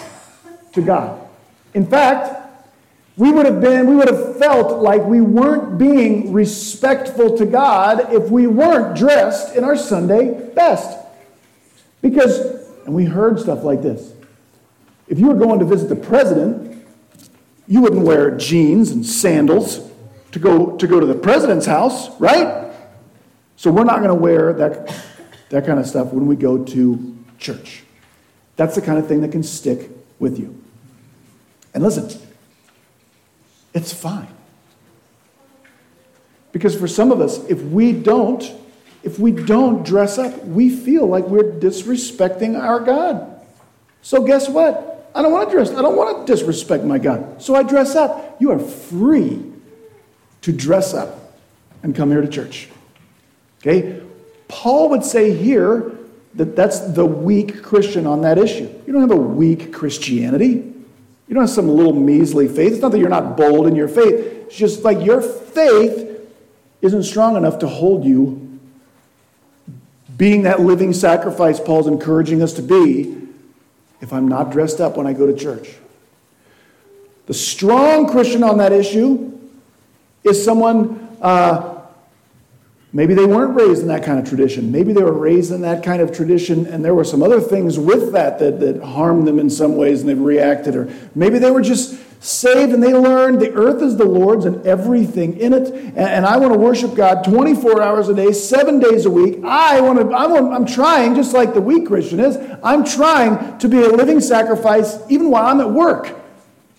to 0.74 0.82
God. 0.82 1.20
In 1.72 1.86
fact, 1.86 2.40
we 3.16 3.30
would 3.30 3.46
have 3.46 3.60
been, 3.60 3.86
we 3.86 3.94
would 3.94 4.08
have 4.08 4.38
felt 4.38 4.82
like 4.82 5.02
we 5.02 5.20
weren't 5.20 5.78
being 5.78 6.32
respectful 6.32 7.36
to 7.38 7.46
God 7.46 8.12
if 8.12 8.30
we 8.30 8.46
weren't 8.46 8.96
dressed 8.96 9.54
in 9.54 9.62
our 9.62 9.76
Sunday 9.76 10.50
best. 10.54 10.98
Because, 12.02 12.38
and 12.84 12.94
we 12.94 13.04
heard 13.04 13.38
stuff 13.38 13.62
like 13.62 13.82
this 13.82 14.12
if 15.06 15.18
you 15.18 15.28
were 15.28 15.34
going 15.34 15.58
to 15.58 15.66
visit 15.66 15.88
the 15.88 15.96
president, 15.96 16.84
you 17.66 17.80
wouldn't 17.82 18.02
wear 18.02 18.36
jeans 18.36 18.90
and 18.90 19.04
sandals 19.04 19.90
to 20.32 20.38
go 20.38 20.76
to, 20.76 20.86
go 20.86 20.98
to 20.98 21.06
the 21.06 21.14
president's 21.14 21.66
house, 21.66 22.08
right? 22.18 22.72
So 23.56 23.70
we're 23.70 23.84
not 23.84 23.98
going 23.98 24.08
to 24.08 24.14
wear 24.14 24.52
that, 24.54 24.94
that 25.50 25.66
kind 25.66 25.78
of 25.78 25.86
stuff 25.86 26.12
when 26.12 26.26
we 26.26 26.36
go 26.36 26.64
to 26.64 27.24
church. 27.38 27.84
That's 28.56 28.74
the 28.74 28.82
kind 28.82 28.98
of 28.98 29.06
thing 29.06 29.20
that 29.20 29.32
can 29.32 29.42
stick 29.42 29.90
with 30.18 30.38
you. 30.38 30.63
And 31.74 31.82
listen, 31.82 32.08
it's 33.74 33.92
fine. 33.92 34.28
Because 36.52 36.76
for 36.78 36.86
some 36.86 37.10
of 37.10 37.20
us, 37.20 37.44
if 37.46 37.60
we 37.62 37.92
don't, 37.92 38.48
if 39.02 39.18
we 39.18 39.32
don't 39.32 39.84
dress 39.84 40.18
up, 40.18 40.44
we 40.44 40.70
feel 40.70 41.06
like 41.06 41.24
we're 41.24 41.52
disrespecting 41.52 42.58
our 42.58 42.78
God. 42.78 43.40
So 44.02 44.22
guess 44.22 44.48
what? 44.48 45.10
I 45.14 45.22
don't 45.22 45.32
want 45.32 45.48
to 45.48 45.54
dress. 45.54 45.70
I 45.70 45.82
don't 45.82 45.96
want 45.96 46.26
to 46.26 46.32
disrespect 46.32 46.84
my 46.84 46.98
God. 46.98 47.42
So 47.42 47.54
I 47.54 47.64
dress 47.64 47.96
up. 47.96 48.36
You 48.40 48.52
are 48.52 48.58
free 48.58 49.42
to 50.42 50.52
dress 50.52 50.94
up 50.94 51.38
and 51.82 51.94
come 51.94 52.10
here 52.10 52.20
to 52.20 52.28
church. 52.28 52.68
Okay? 53.60 54.00
Paul 54.46 54.90
would 54.90 55.04
say 55.04 55.34
here 55.34 55.92
that 56.34 56.54
that's 56.54 56.80
the 56.80 57.06
weak 57.06 57.62
Christian 57.62 58.06
on 58.06 58.22
that 58.22 58.38
issue. 58.38 58.68
You 58.86 58.92
don't 58.92 59.02
have 59.02 59.10
a 59.10 59.16
weak 59.16 59.72
Christianity. 59.72 60.73
You 61.26 61.34
don't 61.34 61.44
have 61.44 61.50
some 61.50 61.68
little 61.68 61.94
measly 61.94 62.48
faith. 62.48 62.72
It's 62.74 62.82
not 62.82 62.92
that 62.92 62.98
you're 62.98 63.08
not 63.08 63.36
bold 63.36 63.66
in 63.66 63.74
your 63.74 63.88
faith. 63.88 64.14
It's 64.46 64.56
just 64.56 64.82
like 64.82 65.04
your 65.04 65.22
faith 65.22 66.20
isn't 66.82 67.04
strong 67.04 67.36
enough 67.36 67.58
to 67.60 67.66
hold 67.66 68.04
you 68.04 68.60
being 70.16 70.42
that 70.42 70.60
living 70.60 70.92
sacrifice 70.92 71.58
Paul's 71.58 71.86
encouraging 71.86 72.42
us 72.42 72.52
to 72.54 72.62
be 72.62 73.16
if 74.00 74.12
I'm 74.12 74.28
not 74.28 74.52
dressed 74.52 74.80
up 74.80 74.96
when 74.96 75.06
I 75.06 75.12
go 75.12 75.26
to 75.26 75.34
church. 75.34 75.74
The 77.26 77.34
strong 77.34 78.08
Christian 78.10 78.44
on 78.44 78.58
that 78.58 78.72
issue 78.72 79.32
is 80.22 80.44
someone 80.44 81.16
uh, 81.22 81.73
Maybe 82.94 83.12
they 83.12 83.26
weren't 83.26 83.56
raised 83.56 83.82
in 83.82 83.88
that 83.88 84.04
kind 84.04 84.20
of 84.20 84.26
tradition. 84.26 84.70
Maybe 84.70 84.92
they 84.92 85.02
were 85.02 85.12
raised 85.12 85.50
in 85.50 85.62
that 85.62 85.82
kind 85.82 86.00
of 86.00 86.12
tradition, 86.16 86.64
and 86.66 86.84
there 86.84 86.94
were 86.94 87.02
some 87.02 87.24
other 87.24 87.40
things 87.40 87.76
with 87.76 88.12
that 88.12 88.38
that, 88.38 88.60
that 88.60 88.80
harmed 88.82 89.26
them 89.26 89.40
in 89.40 89.50
some 89.50 89.76
ways, 89.76 90.00
and 90.00 90.08
they've 90.08 90.18
reacted. 90.18 90.76
Or 90.76 90.88
maybe 91.12 91.40
they 91.40 91.50
were 91.50 91.60
just 91.60 91.98
saved 92.24 92.72
and 92.72 92.82
they 92.82 92.94
learned 92.94 93.38
the 93.38 93.52
earth 93.52 93.82
is 93.82 93.98
the 93.98 94.04
Lord's 94.04 94.46
and 94.46 94.66
everything 94.66 95.36
in 95.38 95.52
it. 95.52 95.68
And, 95.68 95.98
and 95.98 96.24
I 96.24 96.38
want 96.38 96.54
to 96.54 96.58
worship 96.58 96.94
God 96.94 97.22
24 97.22 97.82
hours 97.82 98.08
a 98.08 98.14
day, 98.14 98.32
seven 98.32 98.78
days 98.78 99.04
a 99.04 99.10
week. 99.10 99.44
I 99.44 99.80
want 99.82 99.98
to, 99.98 100.10
I 100.14 100.26
want, 100.26 100.54
I'm 100.54 100.64
trying, 100.64 101.16
just 101.16 101.34
like 101.34 101.52
the 101.52 101.60
weak 101.60 101.86
Christian 101.86 102.20
is, 102.20 102.38
I'm 102.62 102.82
trying 102.82 103.58
to 103.58 103.68
be 103.68 103.82
a 103.82 103.88
living 103.88 104.20
sacrifice 104.20 104.98
even 105.10 105.30
while 105.30 105.46
I'm 105.46 105.60
at 105.60 105.70
work. 105.70 106.18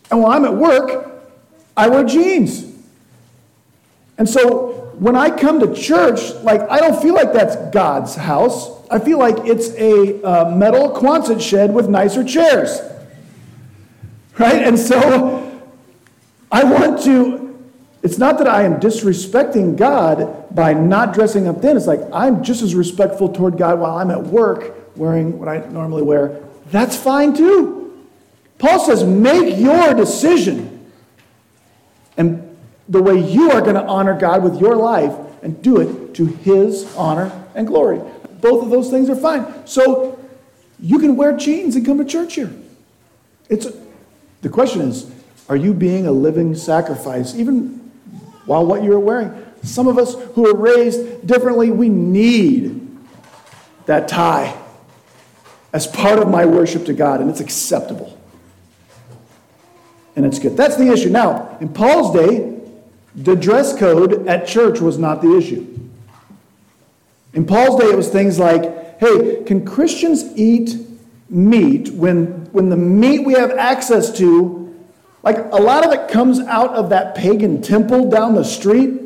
And 0.10 0.22
while 0.22 0.32
I'm 0.32 0.46
at 0.46 0.56
work, 0.56 1.12
I 1.78 1.90
wear 1.90 2.04
jeans. 2.04 2.66
And 4.18 4.28
so 4.28 4.75
when 5.00 5.16
I 5.16 5.30
come 5.30 5.60
to 5.60 5.74
church, 5.74 6.34
like 6.44 6.62
I 6.70 6.80
don't 6.80 7.02
feel 7.02 7.14
like 7.14 7.34
that's 7.34 7.56
God's 7.74 8.16
house. 8.16 8.72
I 8.90 9.00
feel 9.00 9.20
like 9.20 9.38
it's 9.40 9.70
a 9.72 10.24
uh, 10.24 10.56
metal 10.56 10.92
Quonset 10.92 11.42
shed 11.42 11.74
with 11.74 11.90
nicer 11.90 12.24
chairs. 12.24 12.80
Right? 14.38 14.64
And 14.64 14.78
so 14.78 15.62
I 16.52 16.64
want 16.64 17.02
to, 17.04 17.58
it's 18.04 18.18
not 18.18 18.38
that 18.38 18.48
I 18.48 18.64
am 18.64 18.80
disrespecting 18.80 19.76
God 19.76 20.54
by 20.54 20.74
not 20.74 21.14
dressing 21.14 21.48
up 21.48 21.62
then. 21.62 21.76
It's 21.78 21.88
like 21.88 22.02
I'm 22.14 22.44
just 22.44 22.62
as 22.62 22.76
respectful 22.76 23.30
toward 23.30 23.58
God 23.58 23.80
while 23.80 23.98
I'm 23.98 24.12
at 24.12 24.24
work 24.24 24.76
wearing 24.96 25.40
what 25.40 25.50
I 25.50 25.68
normally 25.70 26.04
wear. 26.04 26.42
That's 26.72 26.96
fine 26.96 27.34
too. 27.34 28.06
Paul 28.58 28.80
says, 28.80 29.04
make 29.04 29.58
your 29.58 29.94
decision. 29.94 30.92
And 32.18 32.45
the 32.88 33.02
way 33.02 33.20
you 33.20 33.52
are 33.52 33.62
going 33.62 33.76
to 33.76 33.84
honor 33.84 34.18
God 34.18 34.44
with 34.44 34.60
your 34.60 34.76
life 34.76 35.14
and 35.42 35.62
do 35.62 35.80
it 35.80 36.14
to 36.16 36.26
His 36.26 36.94
honor 36.96 37.32
and 37.56 37.68
glory. 37.68 38.00
Both 38.42 38.64
of 38.64 38.70
those 38.70 38.90
things 38.90 39.10
are 39.10 39.16
fine. 39.16 39.66
So 39.68 40.20
you 40.80 41.00
can 41.00 41.16
wear 41.16 41.36
jeans 41.36 41.76
and 41.76 41.86
come 41.86 41.98
to 41.98 42.06
church 42.06 42.36
here. 42.36 42.54
It's 43.50 43.68
the 44.42 44.50
question 44.50 44.82
is, 44.82 45.12
are 45.50 45.56
you 45.56 45.74
being 45.74 46.08
a 46.08 46.12
living 46.12 46.56
sacrifice 46.56 47.36
even 47.36 47.92
while 48.46 48.66
what 48.66 48.84
you're 48.84 49.00
wearing? 49.00 49.46
Some 49.64 49.88
of 49.88 49.98
us 49.98 50.16
who 50.34 50.48
are 50.48 50.56
raised 50.56 51.26
differently, 51.26 51.72
we 51.72 51.90
need 51.90 52.82
that 53.88 54.08
tie 54.08 54.56
as 55.74 55.88
part 55.88 56.20
of 56.20 56.30
my 56.30 56.46
worship 56.46 56.86
to 56.86 56.94
God, 56.94 57.22
and 57.22 57.30
it's 57.30 57.40
acceptable. 57.40 58.18
And 60.16 60.26
it's 60.26 60.40
good. 60.40 60.56
That's 60.56 60.78
the 60.78 60.92
issue. 60.92 61.10
Now, 61.10 61.58
in 61.60 61.70
Paul's 61.70 62.14
day, 62.16 62.55
the 63.16 63.36
dress 63.36 63.78
code 63.78 64.28
at 64.28 64.48
church 64.48 64.80
was 64.80 64.98
not 64.98 65.22
the 65.22 65.38
issue. 65.38 65.66
In 67.34 67.46
Paul's 67.46 67.80
day, 67.80 67.88
it 67.88 67.96
was 67.96 68.10
things 68.10 68.40
like 68.40 68.86
hey, 69.00 69.44
can 69.44 69.66
Christians 69.66 70.24
eat 70.36 70.78
meat 71.30 71.90
when, 71.90 72.46
when 72.52 72.70
the 72.70 72.78
meat 72.78 73.26
we 73.26 73.34
have 73.34 73.52
access 73.52 74.16
to, 74.18 74.62
like 75.24 75.38
a 75.38 75.58
lot 75.58 75.86
of 75.86 75.92
it 75.94 76.10
comes 76.10 76.40
out 76.40 76.72
of 76.72 76.90
that 76.90 77.16
pagan 77.16 77.62
temple 77.62 78.10
down 78.10 78.36
the 78.36 78.44
street? 78.44 79.02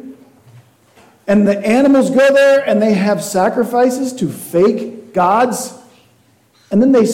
And 1.27 1.47
the 1.47 1.59
animals 1.65 2.09
go 2.09 2.33
there 2.33 2.67
and 2.67 2.81
they 2.81 2.93
have 2.93 3.23
sacrifices 3.23 4.13
to 4.13 4.29
fake 4.29 5.13
gods. 5.13 5.75
And 6.71 6.81
then 6.81 6.91
they, 6.91 7.05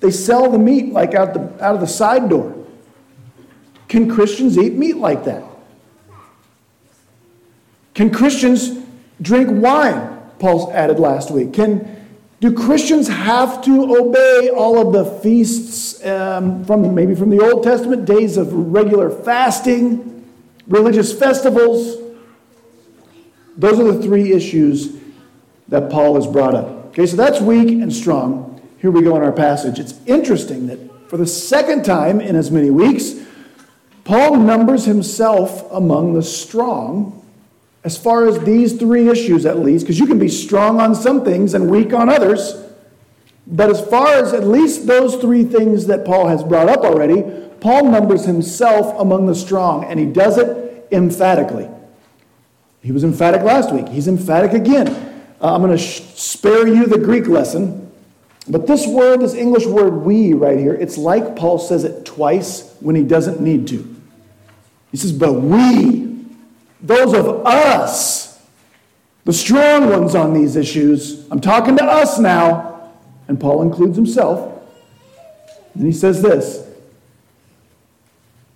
they 0.00 0.10
sell 0.10 0.50
the 0.50 0.58
meat 0.58 0.92
like 0.92 1.14
out, 1.14 1.32
the, 1.32 1.64
out 1.64 1.74
of 1.74 1.80
the 1.80 1.86
side 1.86 2.28
door. 2.28 2.54
Can 3.88 4.10
Christians 4.10 4.58
eat 4.58 4.74
meat 4.74 4.96
like 4.96 5.24
that? 5.24 5.42
Can 7.96 8.10
Christians 8.10 8.78
drink 9.22 9.48
wine? 9.50 10.20
Paul's 10.38 10.70
added 10.72 11.00
last 11.00 11.30
week. 11.30 11.54
Can, 11.54 12.06
do 12.40 12.52
Christians 12.52 13.08
have 13.08 13.62
to 13.62 13.96
obey 13.96 14.50
all 14.50 14.78
of 14.78 14.92
the 14.92 15.18
feasts 15.22 16.04
um, 16.04 16.62
from 16.66 16.94
maybe 16.94 17.14
from 17.14 17.30
the 17.30 17.40
Old 17.40 17.64
Testament, 17.64 18.04
days 18.04 18.36
of 18.36 18.52
regular 18.52 19.08
fasting, 19.08 20.30
religious 20.68 21.18
festivals? 21.18 21.96
Those 23.56 23.80
are 23.80 23.90
the 23.90 24.02
three 24.02 24.34
issues 24.34 24.94
that 25.68 25.90
Paul 25.90 26.16
has 26.16 26.26
brought 26.26 26.54
up. 26.54 26.66
Okay, 26.88 27.06
so 27.06 27.16
that's 27.16 27.40
weak 27.40 27.80
and 27.80 27.90
strong. 27.90 28.60
Here 28.78 28.90
we 28.90 29.00
go 29.00 29.16
in 29.16 29.22
our 29.22 29.32
passage. 29.32 29.78
It's 29.78 29.94
interesting 30.04 30.66
that 30.66 31.08
for 31.08 31.16
the 31.16 31.26
second 31.26 31.86
time 31.86 32.20
in 32.20 32.36
as 32.36 32.50
many 32.50 32.68
weeks, 32.68 33.14
Paul 34.04 34.36
numbers 34.36 34.84
himself 34.84 35.66
among 35.72 36.12
the 36.12 36.22
strong 36.22 37.22
as 37.86 37.96
far 37.96 38.26
as 38.26 38.40
these 38.40 38.76
three 38.76 39.08
issues, 39.08 39.46
at 39.46 39.60
least, 39.60 39.84
because 39.84 40.00
you 40.00 40.08
can 40.08 40.18
be 40.18 40.28
strong 40.28 40.80
on 40.80 40.92
some 40.92 41.24
things 41.24 41.54
and 41.54 41.70
weak 41.70 41.92
on 41.92 42.08
others. 42.08 42.64
But 43.46 43.70
as 43.70 43.80
far 43.86 44.08
as 44.08 44.32
at 44.32 44.42
least 44.42 44.88
those 44.88 45.14
three 45.14 45.44
things 45.44 45.86
that 45.86 46.04
Paul 46.04 46.26
has 46.26 46.42
brought 46.42 46.68
up 46.68 46.80
already, 46.80 47.22
Paul 47.60 47.84
numbers 47.84 48.24
himself 48.24 49.00
among 49.00 49.26
the 49.26 49.36
strong, 49.36 49.84
and 49.84 50.00
he 50.00 50.06
does 50.06 50.36
it 50.36 50.88
emphatically. 50.90 51.68
He 52.82 52.90
was 52.90 53.04
emphatic 53.04 53.42
last 53.42 53.72
week. 53.72 53.88
He's 53.88 54.08
emphatic 54.08 54.52
again. 54.52 54.88
Uh, 55.40 55.54
I'm 55.54 55.62
going 55.62 55.70
to 55.70 55.78
sh- 55.78 56.02
spare 56.16 56.66
you 56.66 56.86
the 56.86 56.98
Greek 56.98 57.28
lesson. 57.28 57.92
But 58.48 58.66
this 58.66 58.84
word, 58.84 59.20
this 59.20 59.34
English 59.34 59.66
word 59.66 59.90
we 59.90 60.32
right 60.32 60.58
here, 60.58 60.74
it's 60.74 60.98
like 60.98 61.36
Paul 61.36 61.60
says 61.60 61.84
it 61.84 62.04
twice 62.04 62.76
when 62.80 62.96
he 62.96 63.04
doesn't 63.04 63.40
need 63.40 63.68
to. 63.68 63.96
He 64.90 64.96
says, 64.96 65.12
But 65.12 65.34
we, 65.34 66.15
those 66.86 67.12
of 67.14 67.46
us, 67.46 68.40
the 69.24 69.32
strong 69.32 69.90
ones 69.90 70.14
on 70.14 70.32
these 70.32 70.56
issues, 70.56 71.28
I'm 71.30 71.40
talking 71.40 71.76
to 71.76 71.84
us 71.84 72.18
now, 72.18 72.92
and 73.28 73.40
Paul 73.40 73.62
includes 73.62 73.96
himself. 73.96 74.52
And 75.74 75.84
he 75.84 75.92
says 75.92 76.22
this 76.22 76.66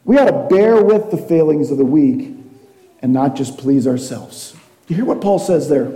We 0.04 0.18
ought 0.18 0.30
to 0.30 0.54
bear 0.54 0.82
with 0.82 1.10
the 1.10 1.18
failings 1.18 1.70
of 1.70 1.78
the 1.78 1.84
weak 1.84 2.34
and 3.02 3.12
not 3.12 3.34
just 3.34 3.58
please 3.58 3.86
ourselves. 3.86 4.52
Do 4.86 4.94
You 4.94 4.96
hear 4.96 5.04
what 5.04 5.20
Paul 5.20 5.38
says 5.38 5.68
there? 5.68 5.92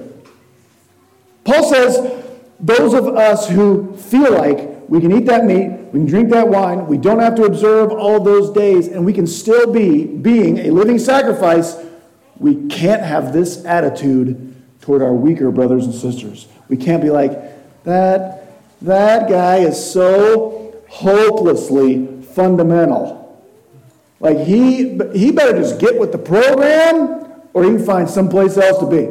Paul 1.44 1.70
says, 1.70 2.24
those 2.60 2.94
of 2.94 3.08
us 3.08 3.48
who 3.48 3.94
feel 3.96 4.32
like 4.32 4.88
we 4.88 5.00
can 5.00 5.12
eat 5.12 5.26
that 5.26 5.44
meat, 5.44 5.68
we 5.92 6.00
can 6.00 6.06
drink 6.06 6.30
that 6.30 6.48
wine, 6.48 6.86
we 6.86 6.96
don't 6.96 7.18
have 7.18 7.34
to 7.36 7.44
observe 7.44 7.90
all 7.90 8.20
those 8.20 8.50
days, 8.52 8.88
and 8.88 9.04
we 9.04 9.12
can 9.12 9.26
still 9.26 9.72
be 9.72 10.06
being 10.06 10.58
a 10.58 10.70
living 10.70 10.98
sacrifice, 10.98 11.76
we 12.38 12.66
can't 12.68 13.02
have 13.02 13.32
this 13.32 13.64
attitude 13.64 14.54
toward 14.80 15.02
our 15.02 15.14
weaker 15.14 15.50
brothers 15.50 15.84
and 15.84 15.94
sisters. 15.94 16.46
We 16.68 16.76
can't 16.76 17.02
be 17.02 17.10
like, 17.10 17.84
that, 17.84 18.48
that 18.82 19.28
guy 19.28 19.58
is 19.58 19.92
so 19.92 20.82
hopelessly 20.88 22.22
fundamental. 22.34 23.20
Like 24.20 24.38
he, 24.38 24.98
he 25.14 25.32
better 25.32 25.52
just 25.58 25.78
get 25.78 25.98
with 25.98 26.12
the 26.12 26.18
program 26.18 27.42
or 27.52 27.64
he 27.64 27.70
can 27.70 27.84
find 27.84 28.08
someplace 28.08 28.56
else 28.56 28.78
to 28.78 28.86
be. 28.86 29.10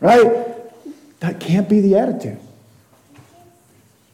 Right? 0.00 0.46
That 1.20 1.40
can't 1.40 1.68
be 1.68 1.80
the 1.80 1.96
attitude. 1.96 2.38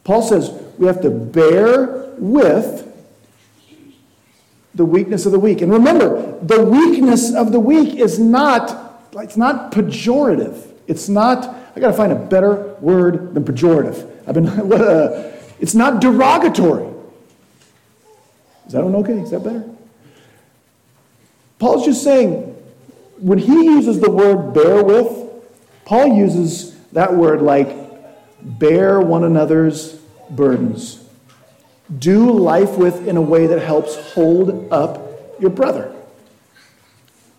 Paul 0.03 0.21
says 0.21 0.51
we 0.77 0.87
have 0.87 1.01
to 1.01 1.09
bear 1.09 2.13
with 2.17 2.90
the 4.73 4.85
weakness 4.85 5.25
of 5.25 5.31
the 5.31 5.39
weak. 5.39 5.61
And 5.61 5.71
remember, 5.71 6.39
the 6.41 6.63
weakness 6.63 7.33
of 7.33 7.51
the 7.51 7.59
weak 7.59 7.95
is 7.95 8.19
not, 8.19 9.09
it's 9.13 9.37
not 9.37 9.71
pejorative. 9.71 10.67
It's 10.87 11.09
not, 11.09 11.47
I 11.75 11.79
got 11.79 11.87
to 11.91 11.93
find 11.93 12.11
a 12.11 12.15
better 12.15 12.75
word 12.79 13.33
than 13.33 13.43
pejorative. 13.43 14.09
I've 14.27 14.35
been, 14.35 14.47
uh, 14.73 15.37
it's 15.59 15.75
not 15.75 16.01
derogatory. 16.01 16.87
Is 18.65 18.73
that 18.73 18.83
one 18.83 18.95
okay? 18.95 19.19
Is 19.19 19.31
that 19.31 19.43
better? 19.43 19.69
Paul's 21.59 21.85
just 21.85 22.03
saying, 22.03 22.55
when 23.17 23.37
he 23.37 23.65
uses 23.65 23.99
the 23.99 24.09
word 24.09 24.53
bear 24.53 24.83
with, 24.83 25.29
Paul 25.85 26.17
uses 26.17 26.75
that 26.93 27.13
word 27.13 27.41
like 27.41 27.75
bear 28.41 28.99
one 28.99 29.23
another's 29.23 29.93
burdens. 30.29 31.00
Do 31.97 32.31
life 32.31 32.77
with 32.77 33.07
in 33.07 33.17
a 33.17 33.21
way 33.21 33.47
that 33.47 33.59
helps 33.59 33.95
hold 34.13 34.71
up 34.71 35.39
your 35.39 35.49
brother. 35.49 35.93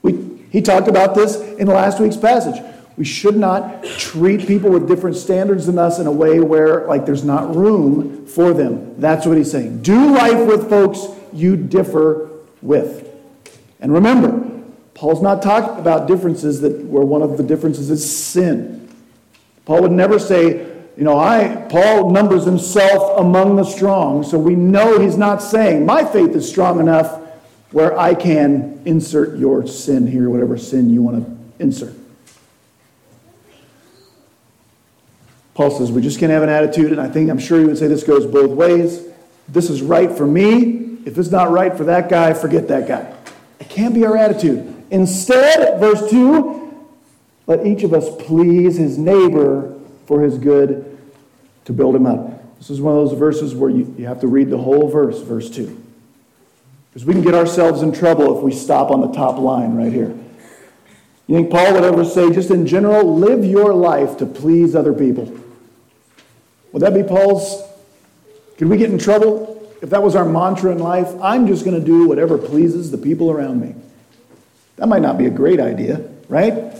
We, 0.02 0.44
he 0.50 0.60
talked 0.60 0.88
about 0.88 1.14
this 1.14 1.36
in 1.36 1.68
last 1.68 2.00
week's 2.00 2.16
passage. 2.16 2.62
We 2.96 3.04
should 3.04 3.36
not 3.36 3.84
treat 3.84 4.46
people 4.46 4.70
with 4.70 4.86
different 4.86 5.16
standards 5.16 5.66
than 5.66 5.78
us 5.78 5.98
in 5.98 6.06
a 6.06 6.12
way 6.12 6.40
where 6.40 6.86
like 6.86 7.06
there's 7.06 7.24
not 7.24 7.54
room 7.54 8.26
for 8.26 8.52
them. 8.52 9.00
That's 9.00 9.26
what 9.26 9.38
he's 9.38 9.50
saying. 9.50 9.82
Do 9.82 10.14
life 10.14 10.46
with 10.46 10.68
folks 10.68 11.06
you 11.32 11.56
differ 11.56 12.28
with. 12.60 13.08
And 13.80 13.92
remember, 13.92 14.48
Paul's 14.94 15.22
not 15.22 15.42
talking 15.42 15.78
about 15.78 16.06
differences 16.06 16.60
that 16.60 16.84
where 16.84 17.04
one 17.04 17.22
of 17.22 17.36
the 17.38 17.42
differences 17.42 17.90
is 17.90 18.08
sin. 18.08 18.88
Paul 19.64 19.82
would 19.82 19.92
never 19.92 20.18
say, 20.18 20.71
you 20.96 21.05
know, 21.05 21.18
I 21.18 21.66
Paul 21.70 22.11
numbers 22.11 22.44
himself 22.44 23.18
among 23.18 23.57
the 23.57 23.64
strong, 23.64 24.22
so 24.24 24.38
we 24.38 24.55
know 24.55 24.98
he's 25.00 25.16
not 25.16 25.42
saying 25.42 25.87
my 25.87 26.05
faith 26.05 26.31
is 26.35 26.48
strong 26.48 26.81
enough 26.81 27.20
where 27.70 27.98
I 27.98 28.14
can 28.14 28.83
insert 28.85 29.38
your 29.38 29.66
sin 29.66 30.07
here, 30.07 30.28
whatever 30.28 30.59
sin 30.59 30.90
you 30.90 31.02
want 31.02 31.24
to 31.24 31.62
insert. 31.62 31.94
Paul 35.55 35.70
says 35.70 35.90
we 35.90 36.02
just 36.02 36.18
can't 36.18 36.33
have 36.33 36.42
an 36.42 36.48
attitude, 36.48 36.92
and 36.92 37.00
I 37.00 37.09
think 37.09 37.31
I'm 37.31 37.38
sure 37.38 37.59
he 37.59 37.64
would 37.64 37.78
say 37.78 37.87
this 37.87 38.05
goes 38.05 38.26
both 38.26 38.50
ways. 38.50 39.02
This 39.48 39.70
is 39.70 39.83
right 39.83 40.11
for 40.11 40.26
me. 40.26 40.98
If 41.05 41.18
it's 41.18 41.31
not 41.31 41.50
right 41.50 41.76
for 41.76 41.85
that 41.85 42.09
guy, 42.09 42.33
forget 42.33 42.68
that 42.68 42.87
guy. 42.87 43.14
It 43.59 43.68
can't 43.68 43.94
be 43.94 44.05
our 44.05 44.16
attitude. 44.16 44.85
Instead, 44.90 45.81
verse 45.81 46.11
2, 46.11 46.88
let 47.46 47.66
each 47.66 47.83
of 47.83 47.92
us 47.92 48.05
please 48.24 48.76
his 48.76 48.98
neighbor 48.98 49.78
for 50.12 50.20
his 50.20 50.37
good 50.37 50.98
to 51.64 51.72
build 51.72 51.96
him 51.96 52.05
up. 52.05 52.59
This 52.59 52.68
is 52.68 52.83
one 52.83 52.94
of 52.94 53.09
those 53.09 53.18
verses 53.18 53.55
where 53.55 53.70
you, 53.70 53.94
you 53.96 54.05
have 54.05 54.20
to 54.20 54.27
read 54.27 54.51
the 54.51 54.59
whole 54.59 54.90
verse, 54.90 55.18
verse 55.22 55.48
2. 55.48 55.83
Because 56.90 57.07
we 57.07 57.14
can 57.14 57.22
get 57.22 57.33
ourselves 57.33 57.81
in 57.81 57.92
trouble 57.92 58.37
if 58.37 58.44
we 58.44 58.53
stop 58.53 58.90
on 58.90 59.01
the 59.01 59.11
top 59.11 59.38
line 59.38 59.75
right 59.75 59.90
here. 59.90 60.14
You 61.27 61.37
think 61.37 61.51
Paul 61.51 61.72
would 61.72 61.83
ever 61.83 62.05
say, 62.05 62.31
just 62.31 62.51
in 62.51 62.66
general, 62.66 63.16
live 63.16 63.42
your 63.42 63.72
life 63.72 64.18
to 64.18 64.27
please 64.27 64.75
other 64.75 64.92
people? 64.92 65.35
Would 66.72 66.83
that 66.83 66.92
be 66.92 67.03
Paul's? 67.03 67.62
Could 68.59 68.68
we 68.68 68.77
get 68.77 68.90
in 68.90 68.98
trouble 68.98 69.66
if 69.81 69.88
that 69.88 70.03
was 70.03 70.14
our 70.14 70.27
mantra 70.27 70.72
in 70.72 70.79
life, 70.79 71.09
I'm 71.22 71.46
just 71.46 71.64
going 71.64 71.81
to 71.81 71.85
do 71.85 72.07
whatever 72.07 72.37
pleases 72.37 72.90
the 72.90 72.98
people 72.98 73.31
around 73.31 73.62
me. 73.62 73.75
That 74.77 74.88
might 74.88 75.01
not 75.01 75.16
be 75.16 75.25
a 75.25 75.31
great 75.31 75.59
idea, 75.59 76.07
right? 76.29 76.77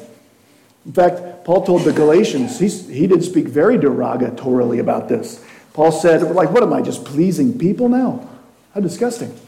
In 0.85 0.93
fact, 0.93 1.45
Paul 1.45 1.65
told 1.65 1.83
the 1.85 1.93
Galatians, 1.93 2.59
he 2.59 3.07
did 3.07 3.23
speak 3.23 3.47
very 3.47 3.79
derogatorily 3.79 4.81
about 4.81 5.09
this. 5.09 5.45
Paul 5.73 5.93
said, 5.93 6.23
like, 6.23 6.51
what 6.51 6.63
am 6.63 6.73
I, 6.73 6.83
just 6.83 7.05
pleasing 7.05 7.59
people 7.59 7.89
now? 7.89 8.29
How 8.75 8.81
disgusting. 8.81 9.39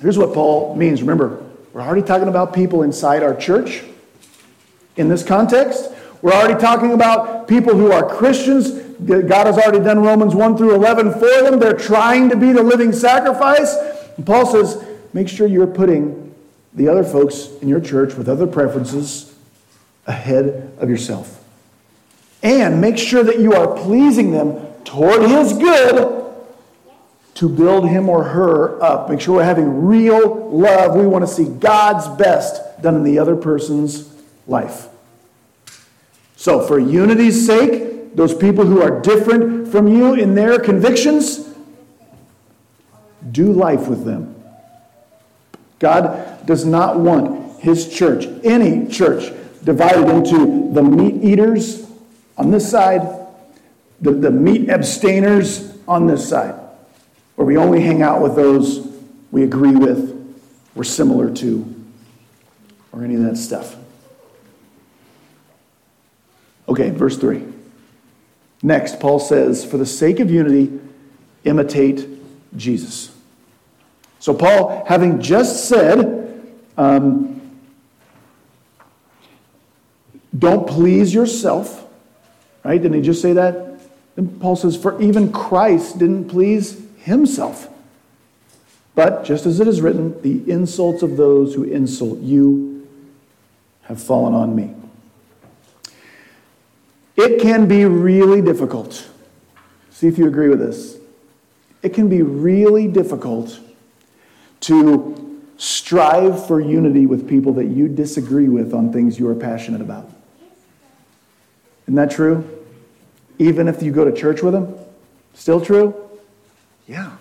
Here's 0.00 0.18
what 0.18 0.34
Paul 0.34 0.76
means. 0.76 1.00
Remember, 1.00 1.42
we're 1.72 1.80
already 1.80 2.02
talking 2.02 2.28
about 2.28 2.52
people 2.52 2.82
inside 2.82 3.22
our 3.22 3.34
church 3.34 3.82
in 4.96 5.08
this 5.08 5.24
context. 5.24 5.90
We're 6.20 6.32
already 6.32 6.60
talking 6.60 6.92
about 6.92 7.48
people 7.48 7.74
who 7.74 7.90
are 7.90 8.08
Christians 8.08 8.84
God 9.04 9.46
has 9.46 9.58
already 9.58 9.80
done 9.80 10.02
Romans 10.04 10.34
1 10.36 10.56
through 10.56 10.74
11 10.74 11.14
for 11.14 11.42
them. 11.42 11.58
They're 11.58 11.76
trying 11.76 12.30
to 12.30 12.36
be 12.36 12.52
the 12.52 12.62
living 12.62 12.92
sacrifice. 12.92 13.74
And 14.16 14.24
Paul 14.24 14.46
says, 14.46 14.82
make 15.12 15.28
sure 15.28 15.48
you're 15.48 15.66
putting 15.66 16.32
the 16.74 16.88
other 16.88 17.02
folks 17.02 17.48
in 17.60 17.68
your 17.68 17.80
church 17.80 18.14
with 18.14 18.28
other 18.28 18.46
preferences 18.46 19.33
ahead 20.06 20.72
of 20.78 20.88
yourself. 20.88 21.42
And 22.42 22.80
make 22.80 22.98
sure 22.98 23.22
that 23.22 23.40
you 23.40 23.54
are 23.54 23.76
pleasing 23.76 24.32
them 24.32 24.66
toward 24.84 25.22
His 25.22 25.52
good 25.52 26.24
to 27.34 27.48
build 27.48 27.88
him 27.88 28.08
or 28.08 28.24
her 28.24 28.82
up. 28.82 29.10
Make 29.10 29.20
sure 29.20 29.36
we're 29.36 29.44
having 29.44 29.86
real 29.86 30.50
love. 30.50 30.94
We 30.94 31.06
want 31.06 31.26
to 31.26 31.32
see 31.32 31.44
God's 31.44 32.06
best 32.16 32.80
done 32.80 32.94
in 32.94 33.02
the 33.02 33.18
other 33.18 33.36
person's 33.36 34.12
life. 34.46 34.88
So, 36.36 36.66
for 36.66 36.78
unity's 36.78 37.46
sake, 37.46 38.14
those 38.14 38.34
people 38.34 38.64
who 38.64 38.80
are 38.80 39.00
different 39.00 39.68
from 39.68 39.88
you 39.88 40.14
in 40.14 40.34
their 40.34 40.58
convictions, 40.60 41.48
do 43.32 43.52
life 43.52 43.88
with 43.88 44.04
them. 44.04 44.34
God 45.78 46.46
does 46.46 46.64
not 46.64 46.98
want 46.98 47.60
his 47.60 47.92
church, 47.92 48.26
any 48.44 48.86
church, 48.86 49.32
divided 49.64 50.08
into 50.08 50.70
the 50.72 50.82
meat 50.82 51.22
eaters 51.22 51.86
on 52.36 52.50
this 52.50 52.70
side, 52.70 53.02
the, 54.00 54.12
the 54.12 54.30
meat 54.30 54.68
abstainers 54.68 55.76
on 55.88 56.06
this 56.06 56.28
side, 56.28 56.54
where 57.36 57.46
we 57.46 57.56
only 57.56 57.80
hang 57.80 58.02
out 58.02 58.20
with 58.20 58.36
those 58.36 58.94
we 59.34 59.42
agree 59.42 59.74
with, 59.74 60.14
we're 60.76 60.84
similar 60.84 61.28
to, 61.34 61.84
or 62.92 63.02
any 63.02 63.16
of 63.16 63.22
that 63.22 63.36
stuff. 63.36 63.74
Okay, 66.68 66.90
verse 66.90 67.18
3. 67.18 67.44
Next, 68.62 69.00
Paul 69.00 69.18
says, 69.18 69.64
For 69.64 69.76
the 69.76 69.86
sake 69.86 70.20
of 70.20 70.30
unity, 70.30 70.78
imitate 71.42 72.08
Jesus. 72.56 73.10
So, 74.20 74.32
Paul, 74.32 74.84
having 74.86 75.20
just 75.20 75.68
said, 75.68 76.40
um, 76.78 77.33
don't 80.36 80.66
please 80.66 81.14
yourself, 81.14 81.86
right? 82.64 82.80
Didn't 82.80 82.96
he 82.96 83.02
just 83.02 83.22
say 83.22 83.34
that? 83.34 83.80
Then 84.16 84.38
Paul 84.40 84.56
says, 84.56 84.76
For 84.76 85.00
even 85.00 85.32
Christ 85.32 85.98
didn't 85.98 86.28
please 86.28 86.80
himself. 86.98 87.68
But 88.94 89.24
just 89.24 89.44
as 89.44 89.60
it 89.60 89.66
is 89.66 89.80
written, 89.80 90.20
the 90.22 90.48
insults 90.50 91.02
of 91.02 91.16
those 91.16 91.54
who 91.54 91.64
insult 91.64 92.20
you 92.20 92.88
have 93.82 94.02
fallen 94.02 94.34
on 94.34 94.54
me. 94.54 94.72
It 97.16 97.40
can 97.40 97.66
be 97.66 97.84
really 97.84 98.40
difficult. 98.40 99.08
See 99.90 100.08
if 100.08 100.18
you 100.18 100.26
agree 100.26 100.48
with 100.48 100.60
this. 100.60 100.96
It 101.82 101.92
can 101.92 102.08
be 102.08 102.22
really 102.22 102.88
difficult 102.88 103.60
to 104.60 105.42
strive 105.56 106.46
for 106.46 106.60
unity 106.60 107.06
with 107.06 107.28
people 107.28 107.52
that 107.54 107.66
you 107.66 107.88
disagree 107.88 108.48
with 108.48 108.72
on 108.72 108.92
things 108.92 109.18
you 109.18 109.28
are 109.28 109.34
passionate 109.34 109.80
about. 109.80 110.13
Isn't 111.84 111.96
that 111.96 112.10
true? 112.10 112.48
Even 113.38 113.68
if 113.68 113.82
you 113.82 113.92
go 113.92 114.04
to 114.04 114.12
church 114.12 114.42
with 114.42 114.52
them? 114.52 114.74
Still 115.34 115.60
true? 115.60 115.94
Yeah. 116.86 117.16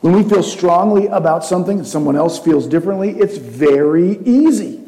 When 0.00 0.14
we 0.14 0.28
feel 0.28 0.42
strongly 0.42 1.06
about 1.06 1.44
something, 1.44 1.78
and 1.78 1.86
someone 1.86 2.16
else 2.16 2.38
feels 2.38 2.66
differently, 2.66 3.10
it's 3.10 3.38
very 3.38 4.18
easy 4.24 4.84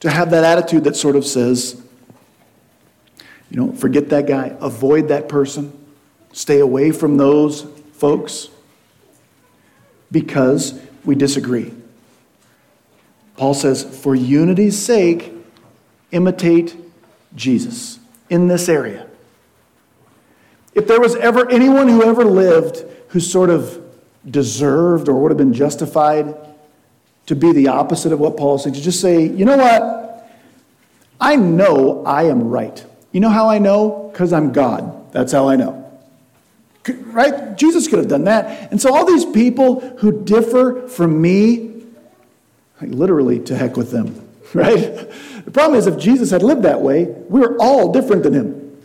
to 0.00 0.10
have 0.10 0.30
that 0.30 0.44
attitude 0.44 0.84
that 0.84 0.96
sort 0.96 1.14
of 1.14 1.24
says, 1.24 1.80
you 3.50 3.60
know, 3.60 3.72
forget 3.72 4.08
that 4.08 4.26
guy, 4.26 4.56
avoid 4.60 5.08
that 5.08 5.28
person, 5.28 5.72
stay 6.32 6.58
away 6.58 6.90
from 6.90 7.16
those 7.16 7.62
folks 7.92 8.48
because 10.10 10.80
we 11.04 11.14
disagree. 11.14 11.72
Paul 13.36 13.54
says, 13.54 13.84
for 14.02 14.14
unity's 14.14 14.78
sake, 14.78 15.32
imitate 16.12 16.76
Jesus 17.34 17.98
in 18.28 18.48
this 18.48 18.68
area. 18.68 19.06
If 20.74 20.86
there 20.86 21.00
was 21.00 21.16
ever 21.16 21.50
anyone 21.50 21.88
who 21.88 22.02
ever 22.02 22.24
lived 22.24 22.84
who 23.08 23.20
sort 23.20 23.50
of 23.50 23.82
deserved 24.28 25.08
or 25.08 25.20
would 25.20 25.30
have 25.30 25.38
been 25.38 25.52
justified 25.52 26.34
to 27.26 27.34
be 27.34 27.52
the 27.52 27.68
opposite 27.68 28.12
of 28.12 28.20
what 28.20 28.36
Paul 28.36 28.58
said, 28.58 28.74
to 28.74 28.80
just 28.80 29.00
say, 29.00 29.26
you 29.26 29.44
know 29.44 29.56
what? 29.56 30.30
I 31.20 31.36
know 31.36 32.04
I 32.04 32.24
am 32.24 32.48
right. 32.48 32.84
You 33.12 33.20
know 33.20 33.28
how 33.28 33.48
I 33.48 33.58
know? 33.58 34.10
Because 34.12 34.32
I'm 34.32 34.52
God. 34.52 35.12
That's 35.12 35.32
how 35.32 35.48
I 35.48 35.56
know. 35.56 35.76
Right? 36.88 37.56
Jesus 37.56 37.88
could 37.88 37.98
have 37.98 38.08
done 38.08 38.24
that. 38.24 38.70
And 38.70 38.80
so 38.80 38.94
all 38.94 39.04
these 39.04 39.24
people 39.24 39.80
who 39.98 40.24
differ 40.24 40.88
from 40.88 41.20
me, 41.20 41.82
like 42.80 42.90
literally 42.90 43.40
to 43.40 43.56
heck 43.56 43.76
with 43.76 43.90
them, 43.90 44.26
right? 44.54 45.10
The 45.44 45.50
problem 45.52 45.78
is 45.78 45.86
if 45.86 45.98
Jesus 45.98 46.30
had 46.30 46.42
lived 46.42 46.62
that 46.62 46.80
way, 46.80 47.04
we're 47.04 47.56
all 47.58 47.92
different 47.92 48.22
than 48.24 48.32
him. 48.32 48.78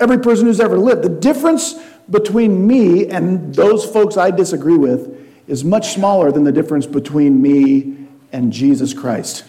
Every 0.00 0.18
person 0.18 0.46
who's 0.46 0.60
ever 0.60 0.78
lived. 0.78 1.02
The 1.02 1.08
difference 1.08 1.74
between 2.10 2.66
me 2.66 3.08
and 3.08 3.54
those 3.54 3.84
folks 3.84 4.16
I 4.16 4.30
disagree 4.30 4.76
with 4.76 5.14
is 5.46 5.64
much 5.64 5.94
smaller 5.94 6.30
than 6.32 6.44
the 6.44 6.52
difference 6.52 6.86
between 6.86 7.42
me 7.42 8.06
and 8.32 8.52
Jesus 8.52 8.94
Christ. 8.94 9.44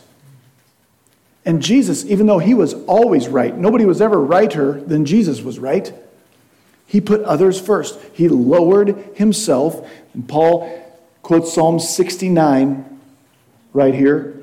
And 1.45 1.61
Jesus, 1.61 2.05
even 2.05 2.25
though 2.25 2.39
he 2.39 2.53
was 2.53 2.73
always 2.85 3.27
right, 3.27 3.55
nobody 3.55 3.85
was 3.85 4.01
ever 4.01 4.19
righter 4.19 4.81
than 4.81 5.05
Jesus 5.05 5.41
was 5.41 5.59
right. 5.59 5.93
He 6.85 6.99
put 6.99 7.21
others 7.21 7.59
first. 7.59 7.99
He 8.13 8.27
lowered 8.27 8.97
himself. 9.15 9.87
And 10.13 10.27
Paul 10.27 10.69
quotes 11.21 11.53
Psalm 11.53 11.79
69 11.79 12.99
right 13.73 13.93
here. 13.93 14.41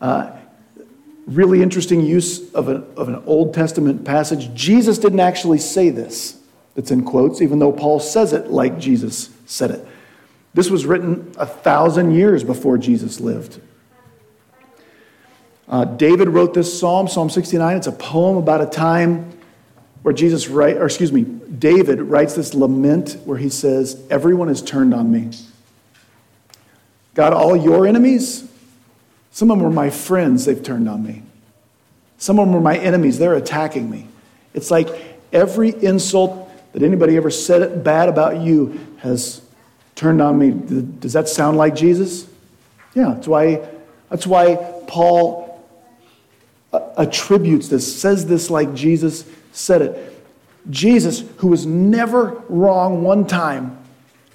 Uh, 0.00 0.35
really 1.26 1.62
interesting 1.62 2.00
use 2.00 2.52
of, 2.54 2.68
a, 2.68 2.84
of 2.96 3.08
an 3.08 3.22
Old 3.26 3.52
Testament 3.52 4.04
passage. 4.04 4.54
Jesus 4.54 4.98
didn't 4.98 5.20
actually 5.20 5.58
say 5.58 5.90
this, 5.90 6.40
it's 6.76 6.90
in 6.90 7.04
quotes, 7.04 7.42
even 7.42 7.58
though 7.58 7.72
Paul 7.72 8.00
says 8.00 8.32
it 8.32 8.50
like 8.50 8.78
Jesus 8.78 9.30
said 9.46 9.70
it. 9.70 9.86
This 10.54 10.70
was 10.70 10.86
written 10.86 11.34
a 11.36 11.46
thousand 11.46 12.14
years 12.14 12.42
before 12.44 12.78
Jesus 12.78 13.20
lived. 13.20 13.60
Uh, 15.68 15.84
David 15.84 16.28
wrote 16.28 16.54
this 16.54 16.78
psalm, 16.78 17.08
Psalm 17.08 17.28
69. 17.28 17.76
It's 17.76 17.88
a 17.88 17.92
poem 17.92 18.36
about 18.36 18.60
a 18.60 18.66
time 18.66 19.36
where 20.02 20.14
Jesus 20.14 20.48
write, 20.48 20.76
or 20.76 20.84
excuse 20.86 21.12
me, 21.12 21.22
David 21.22 22.00
writes 22.00 22.34
this 22.34 22.54
lament 22.54 23.18
where 23.24 23.38
he 23.38 23.48
says, 23.48 24.00
"Everyone 24.08 24.46
has 24.46 24.62
turned 24.62 24.94
on 24.94 25.10
me." 25.10 25.30
God, 27.14 27.32
all 27.32 27.56
your 27.56 27.86
enemies, 27.86 28.45
some 29.36 29.50
of 29.50 29.58
them 29.58 29.66
were 29.66 29.70
my 29.70 29.90
friends, 29.90 30.46
they've 30.46 30.62
turned 30.62 30.88
on 30.88 31.02
me. 31.02 31.22
Some 32.16 32.38
of 32.38 32.46
them 32.46 32.54
were 32.54 32.60
my 32.62 32.78
enemies, 32.78 33.18
they're 33.18 33.34
attacking 33.34 33.90
me. 33.90 34.06
It's 34.54 34.70
like 34.70 34.88
every 35.30 35.68
insult 35.84 36.48
that 36.72 36.82
anybody 36.82 37.18
ever 37.18 37.30
said 37.30 37.84
bad 37.84 38.08
about 38.08 38.38
you 38.38 38.80
has 39.00 39.42
turned 39.94 40.22
on 40.22 40.38
me. 40.38 40.52
Does 41.00 41.12
that 41.12 41.28
sound 41.28 41.58
like 41.58 41.74
Jesus? 41.74 42.26
Yeah, 42.94 43.12
that's 43.12 43.28
why, 43.28 43.68
that's 44.08 44.26
why 44.26 44.56
Paul 44.86 45.62
uh, 46.72 46.94
attributes 46.96 47.68
this, 47.68 48.00
says 48.00 48.24
this 48.24 48.48
like 48.48 48.72
Jesus 48.72 49.26
said 49.52 49.82
it. 49.82 50.24
Jesus, 50.70 51.22
who 51.36 51.48
was 51.48 51.66
never 51.66 52.42
wrong 52.48 53.02
one 53.02 53.26
time, 53.26 53.76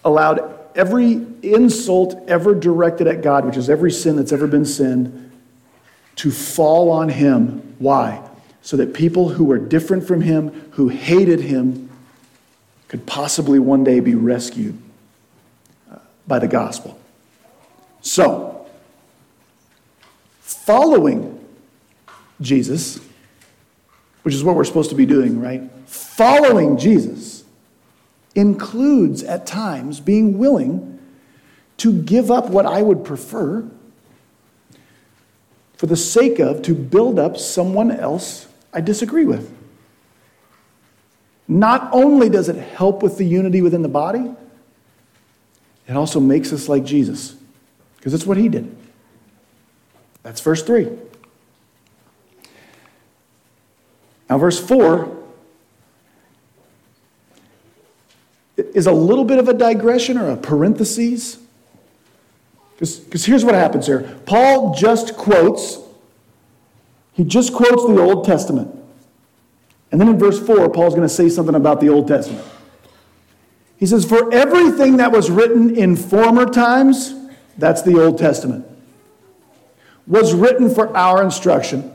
allowed 0.06 0.60
every 0.76 1.26
insult 1.44 2.24
ever 2.28 2.54
directed 2.54 3.08
at 3.08 3.22
God, 3.22 3.46
which 3.46 3.58
is 3.58 3.70
every 3.70 3.92
sin 3.92 4.16
that's 4.16 4.32
ever 4.32 4.48
been 4.48 4.66
sinned, 4.66 5.32
to 6.18 6.32
fall 6.32 6.90
on 6.90 7.10
him. 7.10 7.76
Why? 7.80 8.28
So 8.62 8.78
that 8.78 8.94
people 8.94 9.30
who 9.30 9.44
were 9.44 9.58
different 9.58 10.06
from 10.06 10.22
him, 10.22 10.70
who 10.72 10.90
hated 10.90 11.42
him, 11.42 11.90
could 12.88 13.06
possibly 13.06 13.58
one 13.58 13.84
day 13.84 14.00
be 14.00 14.16
rescued 14.16 14.78
uh, 15.92 15.98
by 16.28 16.40
the 16.40 16.48
gospel. 16.48 17.00
So, 18.02 18.66
following 20.42 21.40
Jesus, 22.42 23.00
which 24.24 24.34
is 24.34 24.44
what 24.44 24.56
we're 24.56 24.66
supposed 24.66 24.90
to 24.90 24.96
be 24.96 25.06
doing, 25.06 25.40
right? 25.40 25.62
Following 25.86 26.78
Jesus 26.78 27.44
includes 28.36 29.24
at 29.24 29.46
times 29.46 30.00
being 30.00 30.38
willing 30.38 30.91
to 31.82 31.92
give 31.92 32.30
up 32.30 32.48
what 32.50 32.68
I 32.68 32.84
would 32.84 33.04
prefer 33.04 33.68
for 35.78 35.88
the 35.88 35.98
sake 35.98 36.38
of 36.38 36.62
to 36.62 36.76
build 36.76 37.18
up 37.18 37.38
someone 37.38 37.90
else 37.90 38.48
I 38.72 38.82
disagree 38.82 39.26
with. 39.26 39.52
Not 41.48 41.90
only 41.92 42.30
does 42.30 42.50
it 42.50 42.56
help 42.56 43.02
with 43.02 43.18
the 43.18 43.24
unity 43.24 43.64
within 43.64 43.82
the 43.82 43.90
body, 43.90 44.32
it 45.88 45.96
also 45.96 46.20
makes 46.20 46.54
us 46.54 46.70
like 46.70 46.84
Jesus, 46.84 47.36
because 47.98 48.14
it's 48.14 48.28
what 48.28 48.38
he 48.38 48.48
did. 48.48 48.76
That's 50.22 50.40
verse 50.40 50.62
3. 50.62 50.88
Now, 54.30 54.38
verse 54.38 54.60
4 54.64 55.18
is 58.56 58.86
a 58.86 58.94
little 58.94 59.26
bit 59.26 59.40
of 59.40 59.48
a 59.48 59.54
digression 59.54 60.20
or 60.20 60.30
a 60.30 60.38
parenthesis. 60.38 61.40
Because 62.82 63.26
here's 63.26 63.46
what 63.46 63.54
happens 63.54 63.86
here 63.86 64.20
Paul 64.26 64.74
just 64.74 65.16
quotes, 65.16 65.78
he 67.14 67.24
just 67.24 67.54
quotes 67.54 67.86
the 67.86 68.02
Old 68.02 68.26
Testament. 68.26 68.76
And 69.92 70.02
then 70.02 70.08
in 70.08 70.18
verse 70.18 70.40
4, 70.40 70.70
Paul's 70.70 70.96
going 70.96 71.08
to 71.08 71.14
say 71.14 71.30
something 71.30 71.54
about 71.54 71.80
the 71.80 71.90
Old 71.90 72.08
Testament. 72.08 72.46
He 73.78 73.86
says, 73.86 74.04
For 74.04 74.34
everything 74.34 74.98
that 74.98 75.12
was 75.12 75.30
written 75.30 75.76
in 75.76 75.96
former 75.96 76.46
times, 76.46 77.14
that's 77.58 77.84
the 77.84 78.02
Old 78.02 78.18
Testament, 78.18 78.66
was 80.08 80.34
written 80.34 80.74
for 80.74 80.96
our 80.98 81.22
instruction, 81.22 81.92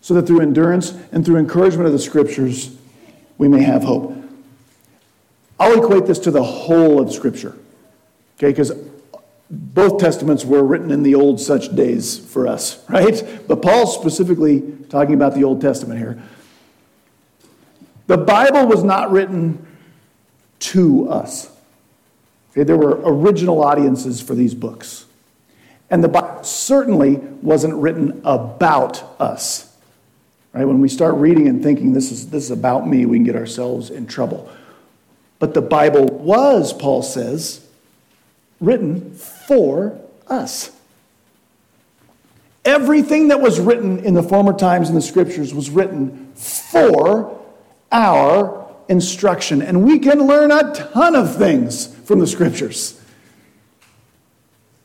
so 0.00 0.14
that 0.14 0.26
through 0.26 0.40
endurance 0.40 0.92
and 1.12 1.24
through 1.24 1.36
encouragement 1.36 1.86
of 1.86 1.92
the 1.92 1.98
Scriptures, 2.00 2.74
we 3.38 3.46
may 3.46 3.62
have 3.62 3.84
hope. 3.84 4.16
I'll 5.60 5.78
equate 5.78 6.06
this 6.06 6.18
to 6.20 6.32
the 6.32 6.42
whole 6.42 6.98
of 6.98 7.12
Scripture, 7.12 7.56
okay? 8.38 8.48
Because 8.48 8.72
both 9.50 9.98
testaments 9.98 10.44
were 10.44 10.62
written 10.62 10.92
in 10.92 11.02
the 11.02 11.14
old 11.14 11.40
such 11.40 11.74
days 11.74 12.18
for 12.18 12.46
us, 12.46 12.84
right? 12.88 13.22
But 13.48 13.62
Paul's 13.62 13.94
specifically 13.94 14.62
talking 14.88 15.14
about 15.14 15.34
the 15.34 15.44
Old 15.44 15.60
Testament 15.60 15.98
here. 15.98 16.22
The 18.06 18.18
Bible 18.18 18.66
was 18.66 18.82
not 18.82 19.10
written 19.10 19.66
to 20.60 21.08
us. 21.08 21.50
Okay, 22.52 22.64
there 22.64 22.76
were 22.76 23.00
original 23.04 23.62
audiences 23.62 24.20
for 24.20 24.34
these 24.34 24.54
books. 24.54 25.06
And 25.90 26.02
the 26.02 26.08
Bible 26.08 26.42
certainly 26.42 27.16
wasn't 27.16 27.74
written 27.74 28.20
about 28.24 29.20
us. 29.20 29.76
Right? 30.52 30.64
When 30.64 30.80
we 30.80 30.88
start 30.88 31.14
reading 31.16 31.46
and 31.46 31.62
thinking 31.62 31.92
this 31.92 32.10
is, 32.10 32.30
this 32.30 32.44
is 32.44 32.50
about 32.50 32.88
me, 32.88 33.06
we 33.06 33.18
can 33.18 33.24
get 33.24 33.36
ourselves 33.36 33.90
in 33.90 34.06
trouble. 34.06 34.50
But 35.38 35.54
the 35.54 35.62
Bible 35.62 36.06
was, 36.06 36.72
Paul 36.72 37.02
says, 37.02 37.66
written 38.60 39.14
for 39.14 39.98
us. 40.28 40.70
Everything 42.64 43.28
that 43.28 43.40
was 43.40 43.58
written 43.58 44.04
in 44.04 44.14
the 44.14 44.22
former 44.22 44.52
times 44.52 44.90
in 44.90 44.94
the 44.94 45.02
scriptures 45.02 45.54
was 45.54 45.70
written 45.70 46.32
for 46.34 47.40
our 47.90 48.68
instruction. 48.88 49.62
And 49.62 49.84
we 49.84 49.98
can 49.98 50.26
learn 50.26 50.50
a 50.52 50.74
ton 50.92 51.16
of 51.16 51.36
things 51.36 51.86
from 52.04 52.18
the 52.18 52.26
scriptures. 52.26 53.00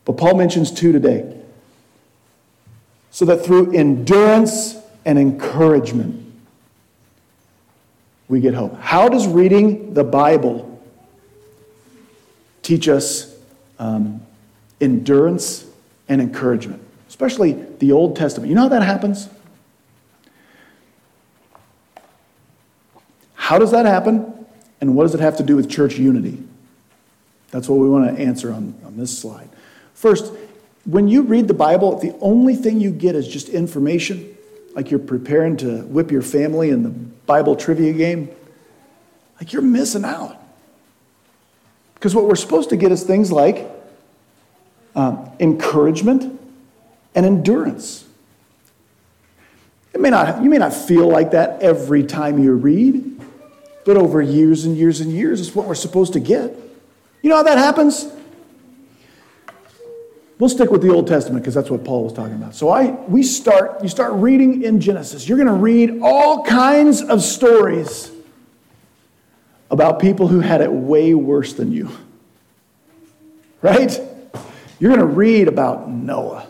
But 0.05 0.13
Paul 0.13 0.35
mentions 0.35 0.71
two 0.71 0.91
today. 0.91 1.35
So 3.11 3.25
that 3.25 3.45
through 3.45 3.73
endurance 3.73 4.77
and 5.05 5.17
encouragement, 5.19 6.33
we 8.27 8.39
get 8.39 8.53
hope. 8.53 8.79
How 8.79 9.09
does 9.09 9.27
reading 9.27 9.93
the 9.93 10.03
Bible 10.03 10.81
teach 12.61 12.87
us 12.87 13.34
um, 13.79 14.25
endurance 14.79 15.65
and 16.07 16.21
encouragement? 16.21 16.81
Especially 17.07 17.53
the 17.53 17.91
Old 17.91 18.15
Testament. 18.15 18.49
You 18.49 18.55
know 18.55 18.63
how 18.63 18.69
that 18.69 18.83
happens? 18.83 19.29
How 23.35 23.59
does 23.59 23.71
that 23.71 23.85
happen? 23.85 24.45
And 24.81 24.95
what 24.95 25.03
does 25.03 25.15
it 25.15 25.21
have 25.21 25.37
to 25.37 25.43
do 25.43 25.55
with 25.55 25.69
church 25.69 25.97
unity? 25.97 26.43
That's 27.51 27.69
what 27.69 27.79
we 27.79 27.89
want 27.89 28.15
to 28.15 28.21
answer 28.21 28.51
on, 28.51 28.75
on 28.83 28.97
this 28.97 29.17
slide. 29.17 29.49
First, 29.93 30.33
when 30.85 31.07
you 31.07 31.21
read 31.21 31.47
the 31.47 31.53
Bible, 31.53 31.97
the 31.97 32.15
only 32.21 32.55
thing 32.55 32.79
you 32.79 32.91
get 32.91 33.15
is 33.15 33.27
just 33.27 33.49
information, 33.49 34.35
like 34.73 34.91
you're 34.91 34.99
preparing 34.99 35.57
to 35.57 35.83
whip 35.83 36.11
your 36.11 36.21
family 36.21 36.69
in 36.69 36.83
the 36.83 36.89
Bible 36.89 37.55
trivia 37.55 37.93
game. 37.93 38.29
Like 39.39 39.53
you're 39.53 39.61
missing 39.61 40.05
out. 40.05 40.37
Because 42.05 42.13
what 42.13 42.25
we're 42.25 42.35
supposed 42.35 42.69
to 42.69 42.77
get 42.77 42.91
is 42.91 43.01
things 43.01 43.31
like 43.31 43.67
uh, 44.95 45.27
encouragement 45.39 46.39
and 47.15 47.25
endurance. 47.25 48.05
It 49.91 49.99
may 49.99 50.11
not, 50.11 50.43
you 50.43 50.51
may 50.51 50.59
not 50.59 50.71
feel 50.71 51.09
like 51.09 51.31
that 51.31 51.63
every 51.63 52.03
time 52.03 52.37
you 52.37 52.53
read, 52.53 53.19
but 53.85 53.97
over 53.97 54.21
years 54.21 54.65
and 54.65 54.77
years 54.77 55.01
and 55.01 55.11
years, 55.11 55.41
it's 55.41 55.55
what 55.55 55.65
we're 55.65 55.73
supposed 55.73 56.13
to 56.13 56.19
get. 56.19 56.55
You 57.23 57.31
know 57.31 57.37
how 57.37 57.43
that 57.43 57.57
happens? 57.57 58.07
We'll 60.37 60.51
stick 60.51 60.69
with 60.69 60.83
the 60.83 60.93
Old 60.93 61.07
Testament 61.07 61.41
because 61.41 61.55
that's 61.55 61.71
what 61.71 61.83
Paul 61.83 62.03
was 62.03 62.13
talking 62.13 62.35
about. 62.35 62.53
So 62.53 62.69
I 62.69 62.91
we 63.07 63.23
start 63.23 63.81
you 63.81 63.89
start 63.89 64.13
reading 64.13 64.61
in 64.61 64.79
Genesis. 64.79 65.27
You're 65.27 65.39
going 65.39 65.47
to 65.47 65.53
read 65.55 66.01
all 66.03 66.45
kinds 66.45 67.01
of 67.01 67.23
stories 67.23 68.11
about 69.69 69.99
people 69.99 70.27
who 70.27 70.39
had 70.39 70.61
it 70.61 70.71
way 70.71 71.13
worse 71.13 71.53
than 71.53 71.71
you. 71.71 71.89
Right? 73.61 73.99
You're 74.79 74.95
going 74.95 75.07
to 75.07 75.13
read 75.15 75.47
about 75.47 75.89
Noah. 75.89 76.47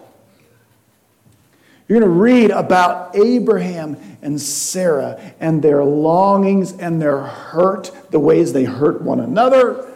You're 1.88 2.00
going 2.00 2.12
to 2.12 2.20
read 2.20 2.50
about 2.50 3.16
Abraham 3.16 3.98
and 4.22 4.42
Sarah 4.42 5.22
and 5.40 5.62
their 5.62 5.84
longings 5.84 6.74
and 6.74 7.00
their 7.00 7.22
hurt, 7.22 7.92
the 8.10 8.20
ways 8.20 8.54
they 8.54 8.64
hurt 8.64 9.02
one 9.02 9.20
another. 9.20 9.92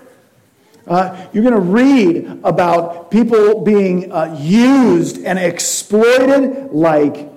Uh, 0.86 1.28
you're 1.34 1.44
going 1.44 1.56
to 1.56 1.60
read 1.60 2.40
about 2.44 3.12
people 3.12 3.64
being 3.64 4.12
uh, 4.12 4.38
used 4.40 5.24
and 5.24 5.38
exploited 5.38 6.72
like 6.72 7.30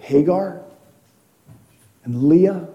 Hagar 0.00 0.62
and 2.04 2.24
Leah. 2.24 2.68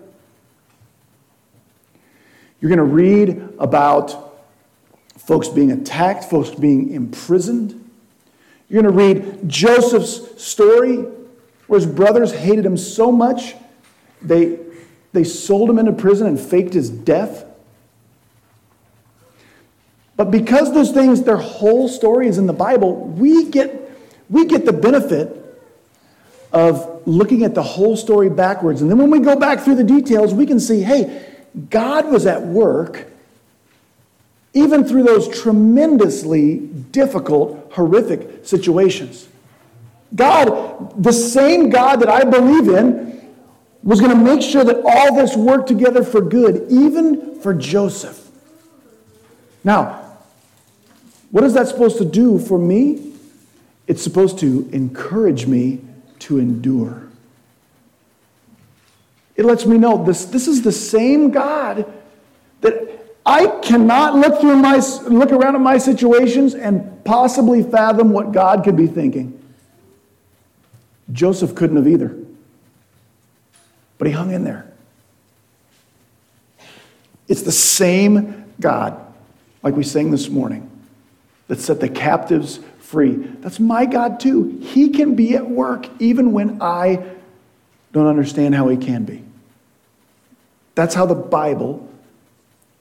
You're 2.61 2.69
going 2.69 2.77
to 2.77 2.83
read 2.83 3.55
about 3.59 4.35
folks 5.17 5.47
being 5.47 5.71
attacked, 5.71 6.25
folks 6.25 6.49
being 6.49 6.91
imprisoned. 6.91 7.89
You're 8.69 8.83
going 8.83 8.93
to 8.93 8.97
read 8.97 9.49
Joseph's 9.49 10.43
story 10.43 11.05
where 11.67 11.79
his 11.79 11.85
brothers 11.85 12.33
hated 12.33 12.65
him 12.65 12.77
so 12.77 13.11
much 13.11 13.55
they, 14.21 14.59
they 15.13 15.23
sold 15.23 15.69
him 15.69 15.79
into 15.79 15.93
prison 15.93 16.27
and 16.27 16.39
faked 16.39 16.73
his 16.73 16.89
death. 16.89 17.45
But 20.15 20.31
because 20.31 20.73
those 20.73 20.91
things, 20.91 21.23
their 21.23 21.37
whole 21.37 21.87
story 21.87 22.27
is 22.27 22.37
in 22.37 22.45
the 22.45 22.53
Bible, 22.53 22.95
we 22.95 23.45
get, 23.45 23.97
we 24.29 24.45
get 24.45 24.65
the 24.65 24.73
benefit 24.73 25.35
of 26.51 27.07
looking 27.07 27.43
at 27.43 27.55
the 27.55 27.63
whole 27.63 27.95
story 27.95 28.29
backwards. 28.29 28.81
And 28.81 28.91
then 28.91 28.97
when 28.97 29.09
we 29.11 29.19
go 29.19 29.37
back 29.37 29.61
through 29.61 29.75
the 29.75 29.83
details, 29.83 30.33
we 30.33 30.45
can 30.45 30.59
see 30.59 30.81
hey, 30.81 31.25
God 31.69 32.11
was 32.11 32.25
at 32.25 32.41
work 32.41 33.07
even 34.53 34.83
through 34.83 35.03
those 35.03 35.27
tremendously 35.27 36.57
difficult, 36.57 37.71
horrific 37.73 38.45
situations. 38.45 39.27
God, 40.15 41.01
the 41.01 41.13
same 41.13 41.69
God 41.69 41.97
that 41.97 42.09
I 42.09 42.23
believe 42.23 42.67
in, 42.67 43.09
was 43.83 44.01
going 44.01 44.11
to 44.11 44.23
make 44.23 44.41
sure 44.41 44.63
that 44.63 44.81
all 44.83 45.15
this 45.15 45.35
worked 45.35 45.67
together 45.67 46.03
for 46.03 46.21
good, 46.21 46.65
even 46.69 47.39
for 47.39 47.53
Joseph. 47.53 48.29
Now, 49.63 50.17
what 51.31 51.43
is 51.43 51.53
that 51.53 51.67
supposed 51.67 51.97
to 51.99 52.05
do 52.05 52.39
for 52.39 52.57
me? 52.57 53.13
It's 53.87 54.03
supposed 54.03 54.39
to 54.39 54.67
encourage 54.71 55.45
me 55.45 55.81
to 56.19 56.39
endure. 56.39 57.08
It 59.39 59.45
lets 59.45 59.65
me 59.65 59.77
know 59.77 60.03
this, 60.03 60.25
this 60.25 60.49
is 60.49 60.63
the 60.63 60.71
same 60.73 61.31
God 61.31 61.89
that 62.59 62.73
I 63.25 63.47
cannot 63.61 64.15
look 64.15 64.41
through 64.41 64.57
my 64.57 64.81
look 65.07 65.31
around 65.31 65.55
at 65.55 65.61
my 65.61 65.77
situations 65.77 66.53
and 66.53 67.05
possibly 67.05 67.63
fathom 67.63 68.09
what 68.11 68.33
God 68.33 68.65
could 68.65 68.75
be 68.75 68.85
thinking. 68.85 69.41
Joseph 71.13 71.55
couldn't 71.55 71.77
have 71.77 71.87
either. 71.87 72.17
But 73.97 74.07
he 74.07 74.13
hung 74.13 74.31
in 74.31 74.43
there. 74.43 74.69
It's 77.29 77.43
the 77.43 77.53
same 77.53 78.43
God, 78.59 78.99
like 79.63 79.73
we 79.73 79.85
sang 79.85 80.11
this 80.11 80.27
morning, 80.27 80.69
that 81.47 81.61
set 81.61 81.79
the 81.79 81.87
captives 81.87 82.59
free. 82.81 83.13
That's 83.13 83.61
my 83.61 83.85
God 83.85 84.19
too. 84.19 84.59
He 84.61 84.89
can 84.89 85.15
be 85.15 85.37
at 85.37 85.49
work 85.49 85.87
even 86.01 86.33
when 86.33 86.61
I 86.61 87.05
don't 87.93 88.07
understand 88.07 88.53
how 88.53 88.67
he 88.67 88.75
can 88.75 89.05
be. 89.05 89.23
That's 90.75 90.95
how 90.95 91.05
the 91.05 91.15
Bible 91.15 91.87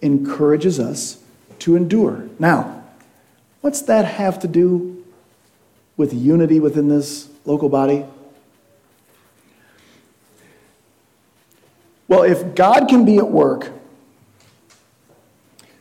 encourages 0.01 0.79
us 0.79 1.22
to 1.61 1.77
endure. 1.77 2.29
Now, 2.38 2.85
what's 3.61 3.83
that 3.83 4.05
have 4.05 4.38
to 4.40 4.48
do 4.48 5.05
with 5.96 6.12
unity 6.12 6.61
within 6.61 6.88
this 6.88 7.29
local 7.44 7.68
body? 7.68 8.05
Well, 12.07 12.22
if 12.22 12.55
God 12.55 12.88
can 12.88 13.05
be 13.05 13.18
at 13.18 13.29
work 13.29 13.70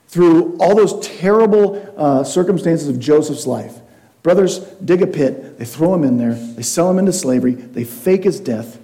through 0.09 0.57
all 0.57 0.75
those 0.75 1.05
terrible 1.07 1.93
uh, 1.95 2.23
circumstances 2.23 2.89
of 2.89 2.99
Joseph's 2.99 3.47
life, 3.47 3.75
brothers 4.23 4.59
dig 4.83 5.01
a 5.01 5.07
pit, 5.07 5.57
they 5.57 5.65
throw 5.65 5.93
him 5.93 6.03
in 6.03 6.17
there, 6.17 6.33
they 6.33 6.63
sell 6.63 6.89
him 6.89 6.99
into 6.99 7.13
slavery, 7.13 7.53
they 7.53 7.85
fake 7.85 8.25
his 8.25 8.39
death. 8.41 8.77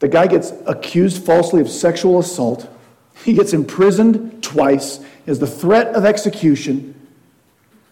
The 0.00 0.08
guy 0.08 0.26
gets 0.26 0.52
accused 0.66 1.24
falsely 1.24 1.60
of 1.60 1.68
sexual 1.68 2.18
assault. 2.18 2.68
He 3.24 3.32
gets 3.32 3.52
imprisoned 3.52 4.42
twice. 4.42 5.00
Has 5.26 5.38
the 5.38 5.46
threat 5.46 5.94
of 5.94 6.04
execution. 6.04 6.94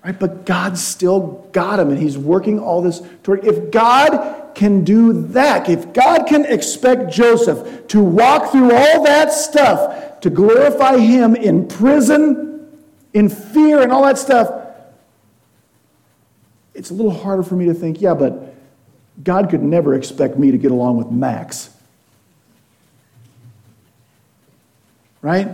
Right? 0.04 0.18
But 0.18 0.46
God 0.46 0.78
still 0.78 1.48
got 1.52 1.80
him, 1.80 1.90
and 1.90 1.98
he's 1.98 2.16
working 2.16 2.60
all 2.60 2.80
this 2.80 3.02
toward. 3.24 3.44
If 3.44 3.72
God 3.72 4.54
can 4.54 4.84
do 4.84 5.12
that, 5.28 5.68
if 5.68 5.92
God 5.92 6.26
can 6.26 6.44
expect 6.44 7.12
Joseph 7.12 7.88
to 7.88 8.00
walk 8.00 8.52
through 8.52 8.72
all 8.72 9.02
that 9.02 9.32
stuff 9.32 10.20
to 10.20 10.30
glorify 10.30 10.96
him 10.96 11.34
in 11.34 11.66
prison, 11.66 12.80
in 13.12 13.28
fear, 13.28 13.82
and 13.82 13.92
all 13.92 14.04
that 14.04 14.16
stuff, 14.16 14.64
it's 16.72 16.90
a 16.90 16.94
little 16.94 17.10
harder 17.10 17.42
for 17.42 17.56
me 17.56 17.66
to 17.66 17.74
think, 17.74 18.00
yeah, 18.00 18.14
but 18.14 18.54
God 19.22 19.50
could 19.50 19.62
never 19.62 19.94
expect 19.94 20.38
me 20.38 20.50
to 20.52 20.58
get 20.58 20.70
along 20.70 20.98
with 20.98 21.10
Max. 21.10 21.70
Right? 25.26 25.48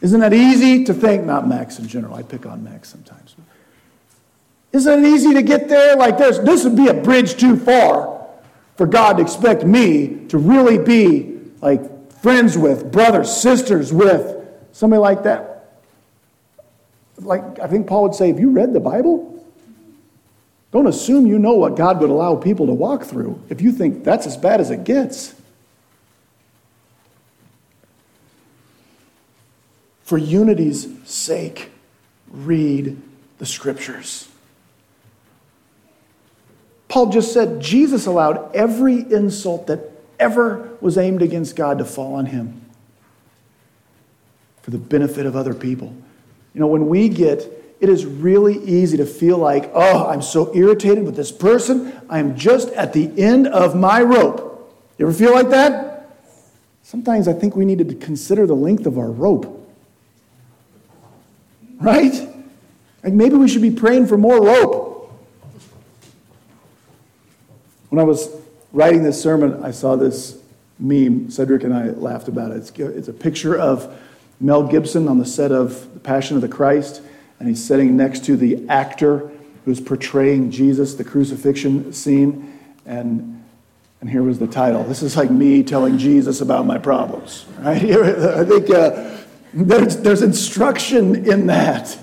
Isn't 0.00 0.18
that 0.18 0.32
easy 0.32 0.82
to 0.82 0.92
think? 0.92 1.24
Not 1.24 1.46
Max 1.46 1.78
in 1.78 1.86
general. 1.86 2.16
I 2.16 2.22
pick 2.22 2.44
on 2.44 2.64
Max 2.64 2.88
sometimes. 2.88 3.36
Isn't 4.72 5.04
it 5.04 5.08
easy 5.08 5.32
to 5.34 5.42
get 5.42 5.68
there? 5.68 5.94
Like 5.94 6.18
this, 6.18 6.38
this 6.38 6.64
would 6.64 6.74
be 6.74 6.88
a 6.88 6.94
bridge 6.94 7.36
too 7.36 7.56
far 7.56 8.26
for 8.74 8.88
God 8.88 9.18
to 9.18 9.22
expect 9.22 9.64
me 9.64 10.26
to 10.26 10.38
really 10.38 10.76
be 10.76 11.38
like 11.62 12.10
friends 12.14 12.58
with, 12.58 12.90
brothers, 12.90 13.32
sisters 13.32 13.92
with, 13.92 14.44
somebody 14.72 14.98
like 14.98 15.22
that. 15.22 15.78
Like 17.18 17.60
I 17.60 17.68
think 17.68 17.86
Paul 17.86 18.02
would 18.02 18.16
say, 18.16 18.26
have 18.26 18.40
you 18.40 18.50
read 18.50 18.72
the 18.72 18.80
Bible? 18.80 19.40
Don't 20.72 20.88
assume 20.88 21.28
you 21.28 21.38
know 21.38 21.54
what 21.54 21.76
God 21.76 22.00
would 22.00 22.10
allow 22.10 22.34
people 22.34 22.66
to 22.66 22.74
walk 22.74 23.04
through 23.04 23.40
if 23.48 23.60
you 23.60 23.70
think 23.70 24.02
that's 24.02 24.26
as 24.26 24.36
bad 24.36 24.60
as 24.60 24.72
it 24.72 24.82
gets. 24.82 25.39
For 30.10 30.18
unity's 30.18 30.88
sake, 31.08 31.70
read 32.32 33.00
the 33.38 33.46
scriptures. 33.46 34.28
Paul 36.88 37.12
just 37.12 37.32
said 37.32 37.60
Jesus 37.60 38.06
allowed 38.06 38.56
every 38.56 38.96
insult 38.96 39.68
that 39.68 39.88
ever 40.18 40.76
was 40.80 40.98
aimed 40.98 41.22
against 41.22 41.54
God 41.54 41.78
to 41.78 41.84
fall 41.84 42.14
on 42.14 42.26
him 42.26 42.60
for 44.62 44.72
the 44.72 44.78
benefit 44.78 45.26
of 45.26 45.36
other 45.36 45.54
people. 45.54 45.94
You 46.54 46.60
know, 46.60 46.66
when 46.66 46.88
we 46.88 47.08
get, 47.08 47.48
it 47.78 47.88
is 47.88 48.04
really 48.04 48.58
easy 48.64 48.96
to 48.96 49.06
feel 49.06 49.38
like, 49.38 49.70
oh, 49.74 50.08
I'm 50.08 50.22
so 50.22 50.52
irritated 50.56 51.04
with 51.04 51.14
this 51.14 51.30
person. 51.30 51.96
I 52.08 52.18
am 52.18 52.36
just 52.36 52.70
at 52.70 52.92
the 52.92 53.12
end 53.16 53.46
of 53.46 53.76
my 53.76 54.02
rope. 54.02 54.74
You 54.98 55.06
ever 55.06 55.16
feel 55.16 55.32
like 55.32 55.50
that? 55.50 56.16
Sometimes 56.82 57.28
I 57.28 57.32
think 57.32 57.54
we 57.54 57.64
need 57.64 57.78
to 57.78 57.94
consider 57.94 58.44
the 58.44 58.56
length 58.56 58.86
of 58.86 58.98
our 58.98 59.12
rope. 59.12 59.58
Right? 61.80 62.28
Like 63.02 63.12
maybe 63.14 63.34
we 63.34 63.48
should 63.48 63.62
be 63.62 63.70
praying 63.70 64.06
for 64.06 64.16
more 64.16 64.40
rope. 64.40 64.88
When 67.88 67.98
I 67.98 68.04
was 68.04 68.28
writing 68.72 69.02
this 69.02 69.20
sermon, 69.20 69.64
I 69.64 69.72
saw 69.72 69.96
this 69.96 70.38
meme. 70.78 71.30
Cedric 71.30 71.64
and 71.64 71.74
I 71.74 71.88
laughed 71.88 72.28
about 72.28 72.52
it. 72.52 72.58
It's, 72.58 72.70
it's 72.70 73.08
a 73.08 73.12
picture 73.12 73.58
of 73.58 73.98
Mel 74.40 74.62
Gibson 74.62 75.08
on 75.08 75.18
the 75.18 75.26
set 75.26 75.52
of 75.52 75.92
The 75.94 76.00
Passion 76.00 76.36
of 76.36 76.42
the 76.42 76.48
Christ, 76.48 77.02
and 77.38 77.48
he's 77.48 77.62
sitting 77.62 77.96
next 77.96 78.24
to 78.26 78.36
the 78.36 78.66
actor 78.68 79.30
who's 79.64 79.80
portraying 79.80 80.50
Jesus, 80.50 80.94
the 80.94 81.04
crucifixion 81.04 81.92
scene. 81.92 82.58
And, 82.86 83.42
and 84.00 84.08
here 84.08 84.22
was 84.22 84.38
the 84.38 84.46
title. 84.46 84.84
This 84.84 85.02
is 85.02 85.16
like 85.16 85.30
me 85.30 85.62
telling 85.62 85.98
Jesus 85.98 86.40
about 86.40 86.64
my 86.64 86.78
problems, 86.78 87.44
right? 87.58 87.82
I 87.82 88.44
think 88.44 88.70
uh, 88.70 89.19
there's, 89.52 89.96
there's 89.98 90.22
instruction 90.22 91.28
in 91.30 91.46
that. 91.46 91.98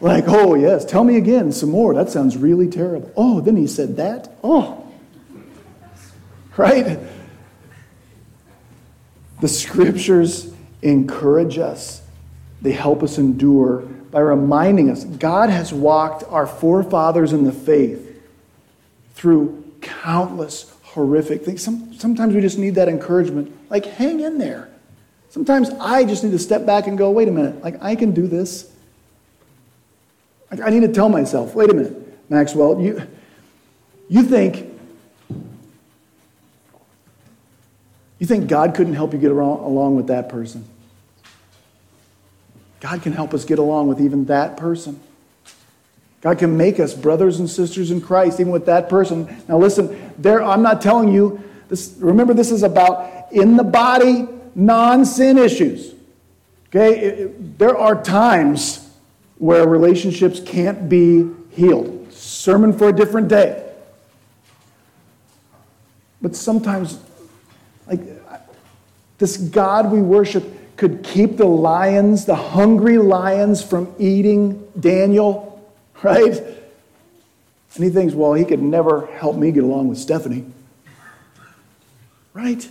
Like, 0.00 0.24
oh, 0.28 0.54
yes, 0.54 0.84
tell 0.84 1.04
me 1.04 1.16
again 1.16 1.52
some 1.52 1.70
more. 1.70 1.94
That 1.94 2.08
sounds 2.08 2.36
really 2.36 2.68
terrible. 2.68 3.12
Oh, 3.16 3.40
then 3.40 3.56
he 3.56 3.66
said 3.66 3.96
that? 3.96 4.32
Oh. 4.42 4.86
Right? 6.56 6.98
The 9.40 9.48
scriptures 9.48 10.52
encourage 10.82 11.58
us, 11.58 12.02
they 12.62 12.72
help 12.72 13.02
us 13.02 13.18
endure 13.18 13.80
by 14.10 14.20
reminding 14.20 14.90
us 14.90 15.04
God 15.04 15.50
has 15.50 15.72
walked 15.72 16.24
our 16.24 16.46
forefathers 16.46 17.32
in 17.32 17.44
the 17.44 17.52
faith 17.52 18.06
through 19.14 19.72
countless 19.80 20.74
horrific 20.82 21.44
things. 21.44 21.62
Some, 21.62 21.94
sometimes 21.94 22.34
we 22.34 22.40
just 22.40 22.58
need 22.58 22.74
that 22.74 22.88
encouragement. 22.88 23.54
Like, 23.70 23.86
hang 23.86 24.20
in 24.20 24.38
there. 24.38 24.69
Sometimes 25.30 25.70
I 25.80 26.04
just 26.04 26.24
need 26.24 26.32
to 26.32 26.38
step 26.38 26.66
back 26.66 26.88
and 26.88 26.98
go, 26.98 27.10
wait 27.10 27.28
a 27.28 27.30
minute, 27.30 27.62
like 27.62 27.80
I 27.80 27.94
can 27.94 28.12
do 28.12 28.26
this. 28.26 28.70
I 30.50 30.70
need 30.70 30.80
to 30.80 30.92
tell 30.92 31.08
myself, 31.08 31.54
wait 31.54 31.70
a 31.70 31.74
minute, 31.74 32.28
Maxwell, 32.28 32.80
you, 32.80 33.06
you 34.08 34.24
think 34.24 34.66
you 38.18 38.26
think 38.26 38.48
God 38.48 38.74
couldn't 38.74 38.94
help 38.94 39.14
you 39.14 39.18
get 39.18 39.30
along 39.30 39.96
with 39.96 40.08
that 40.08 40.28
person? 40.28 40.64
God 42.80 43.00
can 43.02 43.12
help 43.12 43.32
us 43.32 43.44
get 43.44 43.58
along 43.58 43.88
with 43.88 44.00
even 44.00 44.26
that 44.26 44.56
person. 44.56 45.00
God 46.20 46.38
can 46.38 46.56
make 46.56 46.78
us 46.80 46.92
brothers 46.92 47.40
and 47.40 47.48
sisters 47.48 47.90
in 47.90 48.00
Christ, 48.00 48.40
even 48.40 48.52
with 48.52 48.66
that 48.66 48.90
person. 48.90 49.42
Now, 49.48 49.56
listen, 49.56 50.12
there, 50.18 50.42
I'm 50.42 50.60
not 50.60 50.82
telling 50.82 51.10
you 51.10 51.42
this. 51.68 51.96
Remember, 51.98 52.34
this 52.34 52.50
is 52.50 52.62
about 52.62 53.32
in 53.32 53.56
the 53.56 53.64
body 53.64 54.28
non 54.54 55.04
sin 55.04 55.38
issues. 55.38 55.94
Okay? 56.68 57.30
There 57.58 57.76
are 57.76 58.00
times 58.02 58.88
where 59.38 59.66
relationships 59.66 60.40
can't 60.40 60.88
be 60.88 61.28
healed. 61.50 62.12
Sermon 62.12 62.72
for 62.72 62.88
a 62.88 62.92
different 62.92 63.28
day. 63.28 63.66
But 66.22 66.36
sometimes, 66.36 66.98
like, 67.86 68.00
this 69.18 69.36
God 69.36 69.90
we 69.90 70.00
worship 70.00 70.44
could 70.76 71.02
keep 71.02 71.36
the 71.36 71.46
lions, 71.46 72.24
the 72.24 72.34
hungry 72.34 72.98
lions, 72.98 73.62
from 73.62 73.94
eating 73.98 74.66
Daniel, 74.78 75.62
right? 76.02 76.42
And 77.74 77.84
he 77.84 77.90
thinks, 77.90 78.14
well, 78.14 78.34
he 78.34 78.44
could 78.44 78.62
never 78.62 79.06
help 79.06 79.36
me 79.36 79.52
get 79.52 79.62
along 79.62 79.88
with 79.88 79.98
Stephanie. 79.98 80.44
Right? 82.32 82.68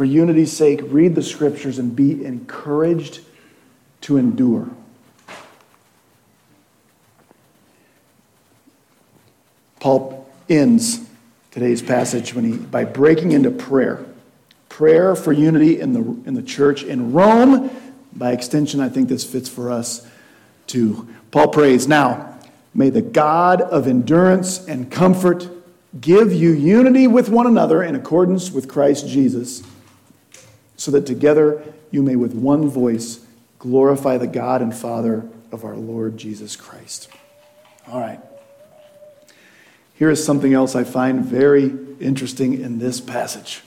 For 0.00 0.06
unity's 0.06 0.50
sake, 0.50 0.80
read 0.84 1.14
the 1.14 1.22
scriptures 1.22 1.78
and 1.78 1.94
be 1.94 2.24
encouraged 2.24 3.20
to 4.00 4.16
endure. 4.16 4.70
Paul 9.78 10.26
ends 10.48 11.06
today's 11.50 11.82
passage 11.82 12.32
when 12.32 12.46
he, 12.46 12.56
by 12.56 12.86
breaking 12.86 13.32
into 13.32 13.50
prayer. 13.50 14.02
Prayer 14.70 15.14
for 15.14 15.34
unity 15.34 15.78
in 15.78 15.92
the, 15.92 16.00
in 16.26 16.32
the 16.32 16.42
church 16.42 16.82
in 16.82 17.12
Rome. 17.12 17.68
By 18.14 18.32
extension, 18.32 18.80
I 18.80 18.88
think 18.88 19.10
this 19.10 19.30
fits 19.30 19.50
for 19.50 19.70
us 19.70 20.08
too. 20.66 21.10
Paul 21.30 21.48
prays, 21.48 21.86
Now, 21.86 22.38
may 22.72 22.88
the 22.88 23.02
God 23.02 23.60
of 23.60 23.86
endurance 23.86 24.66
and 24.66 24.90
comfort 24.90 25.46
give 26.00 26.32
you 26.32 26.52
unity 26.52 27.06
with 27.06 27.28
one 27.28 27.46
another 27.46 27.82
in 27.82 27.94
accordance 27.94 28.50
with 28.50 28.66
Christ 28.66 29.06
Jesus 29.06 29.62
so 30.80 30.90
that 30.90 31.04
together 31.04 31.62
you 31.90 32.02
may 32.02 32.16
with 32.16 32.32
one 32.32 32.66
voice 32.66 33.20
glorify 33.58 34.16
the 34.16 34.26
God 34.26 34.62
and 34.62 34.74
Father 34.74 35.28
of 35.52 35.62
our 35.62 35.76
Lord 35.76 36.16
Jesus 36.16 36.56
Christ. 36.56 37.10
All 37.86 38.00
right. 38.00 38.18
Here 39.96 40.08
is 40.08 40.24
something 40.24 40.54
else 40.54 40.74
I 40.74 40.84
find 40.84 41.22
very 41.22 41.76
interesting 42.00 42.58
in 42.58 42.78
this 42.78 42.98
passage. 42.98 43.60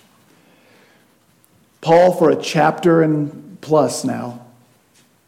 Paul, 1.81 2.13
for 2.13 2.31
a 2.31 2.35
chapter 2.35 3.03
and 3.03 3.61
plus 3.61 4.03
now, 4.03 4.43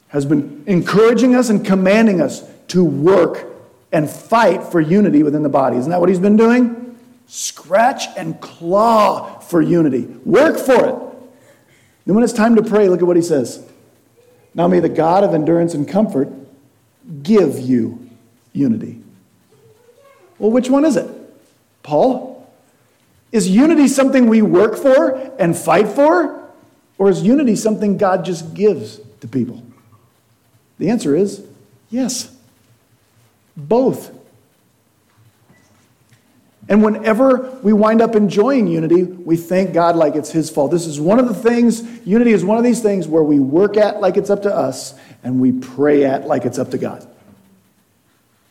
has 0.07 0.25
been 0.25 0.63
encouraging 0.65 1.35
us 1.35 1.49
and 1.49 1.63
commanding 1.63 2.19
us 2.19 2.49
to 2.69 2.83
work 2.83 3.45
and 3.91 4.09
fight 4.09 4.63
for 4.63 4.81
unity 4.81 5.21
within 5.21 5.43
the 5.43 5.49
body. 5.49 5.77
Isn't 5.77 5.91
that 5.91 5.99
what 5.99 6.09
he's 6.09 6.17
been 6.17 6.37
doing? 6.37 6.97
Scratch 7.27 8.05
and 8.17 8.41
claw 8.41 9.37
for 9.37 9.61
unity. 9.61 10.05
Work 10.25 10.57
for 10.57 10.89
it. 10.89 11.04
Then, 12.05 12.15
when 12.15 12.23
it's 12.23 12.33
time 12.33 12.55
to 12.55 12.63
pray, 12.63 12.87
look 12.87 13.01
at 13.01 13.07
what 13.07 13.15
he 13.15 13.21
says. 13.21 13.65
Now, 14.53 14.67
may 14.67 14.79
the 14.79 14.89
God 14.89 15.23
of 15.23 15.33
endurance 15.33 15.73
and 15.73 15.87
comfort 15.87 16.29
give 17.23 17.59
you 17.59 18.09
unity. 18.53 19.01
Well, 20.39 20.51
which 20.51 20.69
one 20.69 20.85
is 20.85 20.95
it? 20.95 21.09
Paul? 21.83 22.49
Is 23.31 23.49
unity 23.49 23.87
something 23.87 24.27
we 24.27 24.41
work 24.41 24.77
for 24.77 25.15
and 25.39 25.57
fight 25.57 25.87
for? 25.87 26.41
Or 26.97 27.09
is 27.09 27.21
unity 27.21 27.55
something 27.55 27.97
God 27.97 28.23
just 28.23 28.53
gives 28.53 29.01
to 29.19 29.27
people? 29.27 29.61
The 30.77 30.89
answer 30.89 31.15
is 31.15 31.45
yes. 31.89 32.33
Both. 33.57 34.14
And 36.67 36.83
whenever 36.83 37.59
we 37.61 37.73
wind 37.73 38.01
up 38.01 38.15
enjoying 38.15 38.67
unity, 38.67 39.03
we 39.03 39.37
thank 39.37 39.73
God 39.73 39.95
like 39.95 40.15
it's 40.15 40.31
His 40.31 40.49
fault. 40.49 40.71
This 40.71 40.87
is 40.87 40.99
one 40.99 41.19
of 41.19 41.27
the 41.27 41.33
things, 41.33 41.83
unity 42.05 42.31
is 42.31 42.43
one 42.43 42.57
of 42.57 42.63
these 42.63 42.81
things 42.81 43.07
where 43.07 43.23
we 43.23 43.39
work 43.39 43.77
at 43.77 44.01
like 44.01 44.17
it's 44.17 44.31
up 44.31 44.41
to 44.43 44.55
us 44.55 44.95
and 45.23 45.39
we 45.39 45.51
pray 45.51 46.05
at 46.05 46.25
like 46.25 46.45
it's 46.45 46.57
up 46.57 46.71
to 46.71 46.77
God. 46.77 47.07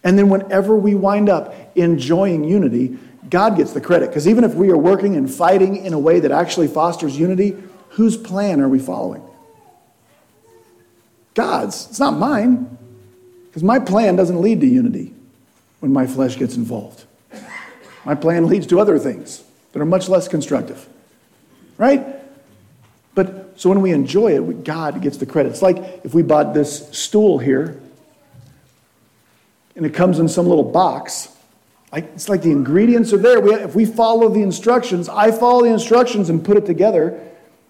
And 0.05 0.19
then 0.19 0.29
whenever 0.29 0.77
we 0.77 0.95
wind 0.95 1.29
up 1.29 1.55
enjoying 1.75 2.45
unity, 2.45 2.99
God 3.29 3.57
gets 3.57 3.73
the 3.73 3.81
credit. 3.81 4.11
Because 4.11 4.29
even 4.29 4.45
if 4.45 4.55
we 4.55 4.71
are 4.71 4.77
working 4.77 5.17
and 5.17 5.33
fighting 5.33 5.85
in 5.85 5.93
a 5.93 5.99
way 5.99 6.21
that 6.21 6.31
actually 6.31 6.69
fosters 6.69 7.19
unity, 7.19 7.57
whose 7.91 8.17
plan 8.17 8.61
are 8.61 8.69
we 8.69 8.79
following? 8.79 9.23
God's. 11.33 11.89
It's 11.89 11.99
not 11.99 12.17
mine. 12.17 12.79
Because 13.47 13.63
my 13.63 13.79
plan 13.79 14.15
doesn't 14.15 14.41
lead 14.41 14.61
to 14.61 14.67
unity 14.67 15.15
when 15.81 15.93
my 15.93 16.07
flesh 16.07 16.37
gets 16.37 16.57
involved. 16.57 17.05
My 18.05 18.15
plan 18.15 18.47
leads 18.47 18.67
to 18.69 18.81
other 18.81 18.99
things 18.99 19.43
that 19.73 19.81
are 19.81 19.87
much 19.87 20.09
less 20.09 20.29
constructive. 20.29 20.87
Right? 21.79 22.05
But 23.15 23.61
so 23.61 23.69
when 23.69 23.81
we 23.81 23.93
enjoy 23.93 24.37
it, 24.37 24.65
God 24.65 25.01
gets 25.03 25.17
the 25.17 25.27
credit. 25.27 25.51
It's 25.51 25.63
like 25.63 26.05
if 26.05 26.15
we 26.15 26.23
bought 26.23 26.55
this 26.55 26.89
stool 26.97 27.39
here 27.39 27.81
and 29.77 29.85
it 29.85 29.95
comes 29.95 30.19
in 30.19 30.29
some 30.29 30.47
little 30.47 30.65
box. 30.65 31.29
Like, 31.93 32.05
it's 32.15 32.29
like 32.29 32.43
the 32.43 32.51
ingredients 32.51 33.13
are 33.13 33.19
there. 33.19 33.41
We, 33.41 33.55
if 33.55 33.75
we 33.75 33.85
follow 33.85 34.29
the 34.29 34.43
instructions, 34.43 35.09
I 35.09 35.31
follow 35.31 35.63
the 35.63 35.73
instructions 35.73 36.29
and 36.29 36.45
put 36.45 36.57
it 36.57 36.67
together. 36.67 37.21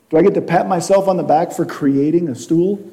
Do 0.09 0.17
I 0.17 0.23
get 0.23 0.35
to 0.35 0.41
pat 0.41 0.67
myself 0.67 1.09
on 1.09 1.17
the 1.17 1.23
back 1.23 1.53
for 1.53 1.67
creating 1.67 2.29
a 2.29 2.35
stool? 2.35 2.91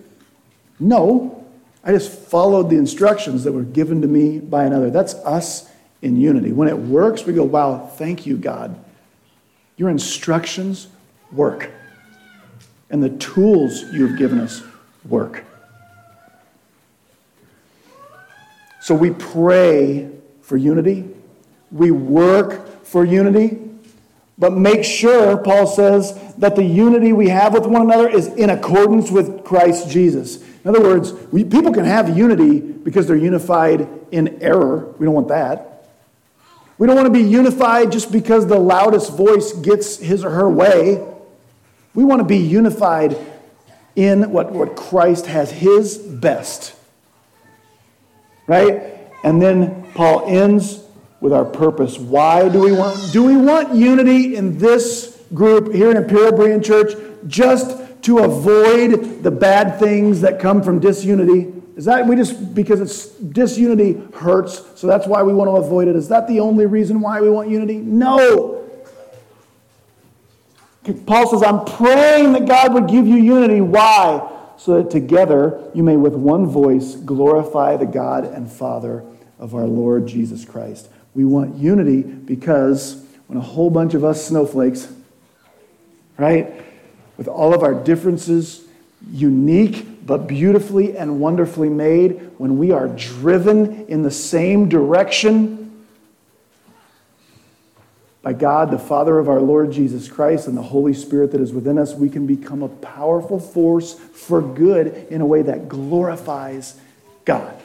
No. 0.80 1.46
I 1.84 1.92
just 1.92 2.12
followed 2.12 2.70
the 2.70 2.76
instructions 2.76 3.44
that 3.46 3.54
were 3.54 3.64
given 3.64 4.02
to 4.02 4.08
me 4.08 4.40
by 4.40 4.66
another. 4.66 4.90
That's 4.90 5.14
us 5.16 5.71
in 6.02 6.20
unity. 6.20 6.52
When 6.52 6.68
it 6.68 6.78
works, 6.78 7.26
we 7.26 7.34
go, 7.34 7.44
wow, 7.44 7.88
thank 7.96 8.26
you, 8.26 8.38
God. 8.38 8.76
Your 9.78 9.90
instructions 9.90 10.88
work. 11.32 11.72
And 12.90 13.02
the 13.04 13.10
tools 13.10 13.84
you've 13.94 14.18
given 14.18 14.40
us 14.40 14.64
work. 15.08 15.46
So 18.82 18.96
we 18.96 19.12
pray 19.12 20.10
for 20.42 20.58
unity, 20.58 21.08
we 21.72 21.92
work 21.92 22.84
for 22.84 23.06
unity, 23.06 23.60
but 24.38 24.54
make 24.54 24.84
sure, 24.84 25.38
Paul 25.38 25.68
says, 25.68 26.20
that 26.40 26.56
the 26.56 26.64
unity 26.64 27.14
we 27.14 27.30
have 27.30 27.54
with 27.54 27.68
one 27.68 27.84
another 27.84 28.10
is 28.10 28.28
in 28.28 28.50
accordance 28.50 29.12
with 29.12 29.44
Christ 29.44 29.88
Jesus. 29.88 30.42
In 30.64 30.70
other 30.70 30.82
words, 30.82 31.14
we, 31.32 31.44
people 31.44 31.72
can 31.72 31.86
have 31.86 32.18
unity 32.18 32.60
because 32.60 33.08
they're 33.08 33.16
unified 33.16 33.88
in 34.12 34.42
error. 34.42 34.94
We 34.98 35.06
don't 35.06 35.14
want 35.14 35.28
that. 35.28 35.71
We 36.82 36.88
don't 36.88 36.96
want 36.96 37.06
to 37.06 37.14
be 37.14 37.22
unified 37.22 37.92
just 37.92 38.12
because 38.12 38.48
the 38.48 38.60
loudest 38.60 39.16
voice 39.16 39.54
gets 39.54 39.98
his 39.98 40.26
or 40.26 40.32
her 40.32 40.50
way. 40.50 41.08
We 41.94 42.04
want 42.04 42.22
to 42.22 42.28
be 42.28 42.40
unified 42.40 43.16
in 43.96 44.32
what, 44.32 44.52
what 44.52 44.76
Christ 44.76 45.28
has 45.28 45.52
his 45.52 45.98
best 45.98 46.74
right? 48.52 49.00
And 49.24 49.42
then 49.42 49.84
Paul 49.94 50.26
ends 50.28 50.84
with 51.22 51.32
our 51.32 51.46
purpose. 51.46 51.98
Why 51.98 52.50
do 52.50 52.60
we 52.60 52.74
want 52.74 53.14
do 53.14 53.24
we 53.24 53.38
want 53.38 53.74
unity 53.76 54.36
in 54.36 54.58
this 54.58 55.22
group 55.34 55.74
here 55.74 55.90
in 55.90 55.96
Imperial 55.96 56.34
Berean 56.34 56.64
Church 56.64 56.94
just 57.28 58.04
to 58.04 58.20
avoid 58.20 59.24
the 59.24 59.32
bad 59.32 59.80
things 59.80 60.20
that 60.22 60.40
come 60.40 60.62
from 60.62 60.80
disunity? 60.80 61.61
Is 61.76 61.86
that 61.86 62.06
we 62.06 62.16
just 62.16 62.54
because 62.54 62.82
it's 62.82 63.08
disunity 63.08 64.02
hurts, 64.14 64.80
so 64.80 64.88
that's 64.88 65.08
why 65.08 65.24
we 65.24 65.34
want 65.34 65.48
to 65.48 65.56
avoid 65.56 65.88
it? 65.88 65.96
Is 65.96 66.10
that 66.10 66.28
the 66.28 66.40
only 66.40 66.66
reason 66.66 67.02
why 67.02 67.22
we 67.22 67.30
want 67.30 67.50
unity? 67.50 67.78
No. 67.78 68.58
Paul 71.06 71.30
says, 71.30 71.44
I'm 71.44 71.64
praying 71.64 72.34
that 72.34 72.48
God 72.48 72.74
would 72.74 72.88
give 72.88 73.08
you 73.08 73.18
unity. 73.18 73.62
Why? 73.62 74.28
so 74.62 74.80
that 74.80 74.92
together 74.92 75.60
you 75.74 75.82
may 75.82 75.98
with 75.98 76.14
one 76.14 76.46
voice 76.46 76.94
glorify 76.94 77.76
the 77.78 77.86
God 77.88 78.26
and 78.26 78.52
Father 78.52 79.04
of 79.40 79.56
our 79.56 79.66
Lord 79.66 80.06
Jesus 80.06 80.46
Christ. 80.46 80.88
We 81.16 81.26
want 81.26 81.58
unity 81.58 82.04
because 82.04 83.04
when 83.26 83.40
a 83.40 83.42
whole 83.42 83.72
bunch 83.72 83.96
of 83.96 84.06
us 84.06 84.24
snowflakes, 84.24 84.88
right, 86.16 86.64
with 87.18 87.28
all 87.28 87.56
of 87.56 87.64
our 87.64 87.74
differences, 87.74 88.64
unique 89.12 89.88
but 90.06 90.28
beautifully 90.28 90.98
and 90.98 91.20
wonderfully 91.20 91.70
made, 91.70 92.32
when 92.38 92.58
we 92.58 92.72
are 92.72 92.88
driven 92.88 93.86
in 93.86 94.02
the 94.02 94.12
same 94.12 94.68
direction, 94.68 95.58
by 98.22 98.34
God, 98.34 98.70
the 98.70 98.80
Father 98.80 99.18
of 99.18 99.28
our 99.30 99.42
Lord 99.42 99.72
Jesus 99.72 100.08
Christ, 100.08 100.48
and 100.48 100.56
the 100.56 100.62
Holy 100.62 100.94
Spirit 100.94 101.32
that 101.32 101.42
is 101.42 101.54
within 101.54 101.80
us, 101.80 101.96
we 101.96 102.10
can 102.10 102.28
become 102.28 102.62
a 102.62 102.70
powerful 102.70 103.40
force 103.40 103.94
for 103.94 104.42
good 104.42 105.08
in 105.10 105.22
a 105.22 105.26
way 105.26 105.42
that 105.42 105.68
glorifies 105.68 106.80
God. 107.26 107.60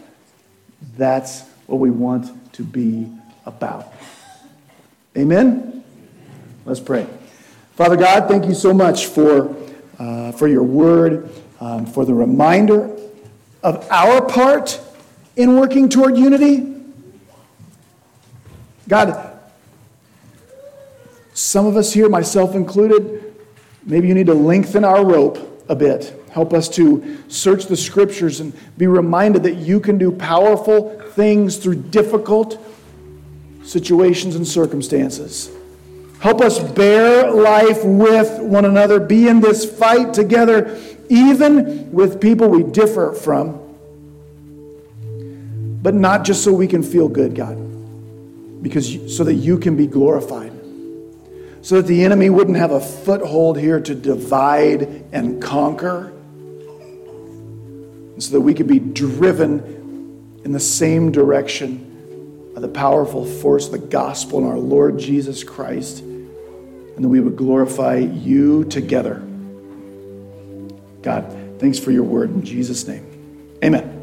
That's 0.97 1.43
what 1.67 1.79
we 1.79 1.91
want 1.91 2.53
to 2.55 2.63
be 2.63 3.11
about. 3.45 3.93
Amen? 5.17 5.85
Let's 6.65 6.81
pray. 6.81 7.07
Father 7.75 7.97
God, 7.97 8.29
thank 8.29 8.47
you 8.47 8.55
so 8.55 8.73
much 8.73 9.07
for, 9.07 9.55
uh, 9.99 10.33
for 10.33 10.49
your 10.49 10.63
word, 10.63 11.31
um, 11.61 11.87
for 11.87 12.05
the 12.05 12.15
reminder 12.15 12.97
of 13.63 13.87
our 13.91 14.27
part 14.27 14.81
in 15.37 15.57
working 15.57 15.89
toward 15.89 16.17
unity. 16.17 16.75
God, 18.89 19.39
some 21.35 21.67
of 21.67 21.77
us 21.77 21.93
here, 21.93 22.09
myself 22.09 22.55
included, 22.55 23.35
maybe 23.85 24.09
you 24.09 24.15
need 24.15 24.27
to 24.27 24.35
lengthen 24.35 24.85
our 24.85 25.05
rope 25.05 25.65
a 25.69 25.75
bit. 25.75 26.15
Help 26.31 26.53
us 26.53 26.69
to 26.69 27.19
search 27.29 27.67
the 27.67 27.77
scriptures 27.77 28.41
and 28.41 28.53
be 28.79 28.87
reminded 28.87 29.43
that 29.43 29.55
you 29.55 29.81
can 29.81 29.99
do 29.99 30.13
powerful 30.13 30.99
things 31.13 31.57
through 31.57 31.77
difficult 31.77 32.63
situations 33.65 34.37
and 34.37 34.47
circumstances. 34.47 35.51
Help 36.21 36.41
us 36.41 36.59
bear 36.59 37.31
life 37.31 37.85
with 37.85 38.41
one 38.41 38.65
another, 38.65 39.01
be 39.01 39.29
in 39.29 39.41
this 39.41 39.71
fight 39.79 40.15
together, 40.15 40.79
even 41.09 41.91
with 41.93 42.21
people 42.21 42.49
we 42.49 42.63
differ 42.63 43.13
from, 43.13 43.61
but 45.83 45.95
not 45.95 46.25
just 46.25 46.43
so 46.43 46.53
we 46.53 46.67
can 46.67 46.83
feel 46.83 47.09
good, 47.09 47.35
God, 47.35 47.57
because 48.63 49.17
so 49.17 49.25
that 49.25 49.35
you 49.35 49.59
can 49.59 49.77
be 49.77 49.87
glorified 49.87 50.53
so 51.67 51.83
that 51.83 51.89
the 51.89 52.05
enemy 52.05 52.31
wouldn't 52.31 52.57
have 52.57 52.71
a 52.71 52.81
foothold 52.81 53.59
here 53.59 53.81
to 53.81 53.93
divide 53.93 55.05
and 55.11 55.43
conquer, 55.43 56.13
and 58.13 58.23
so 58.23 58.35
that 58.35 58.41
we 58.41 58.55
could 58.55 58.69
be 58.69 58.79
driven 58.79 60.39
in 60.45 60.53
the 60.53 60.61
same 60.61 61.11
direction 61.11 62.53
by 62.55 62.61
the 62.61 62.69
powerful 62.69 63.27
force 63.27 63.67
of 63.67 63.73
the 63.73 63.79
gospel 63.79 64.39
and 64.39 64.47
our 64.47 64.57
Lord 64.57 64.97
Jesus 64.97 65.43
Christ, 65.43 66.03
and 66.03 66.99
that 66.99 67.09
we 67.09 67.19
would 67.19 67.35
glorify 67.35 67.97
you 67.97 68.63
together. 68.67 69.21
God, 71.07 71.33
thanks 71.61 71.79
for 71.79 71.93
your 71.93 72.03
word 72.03 72.31
in 72.31 72.45
Jesus' 72.45 72.85
name. 72.89 73.07
Amen. 73.63 73.96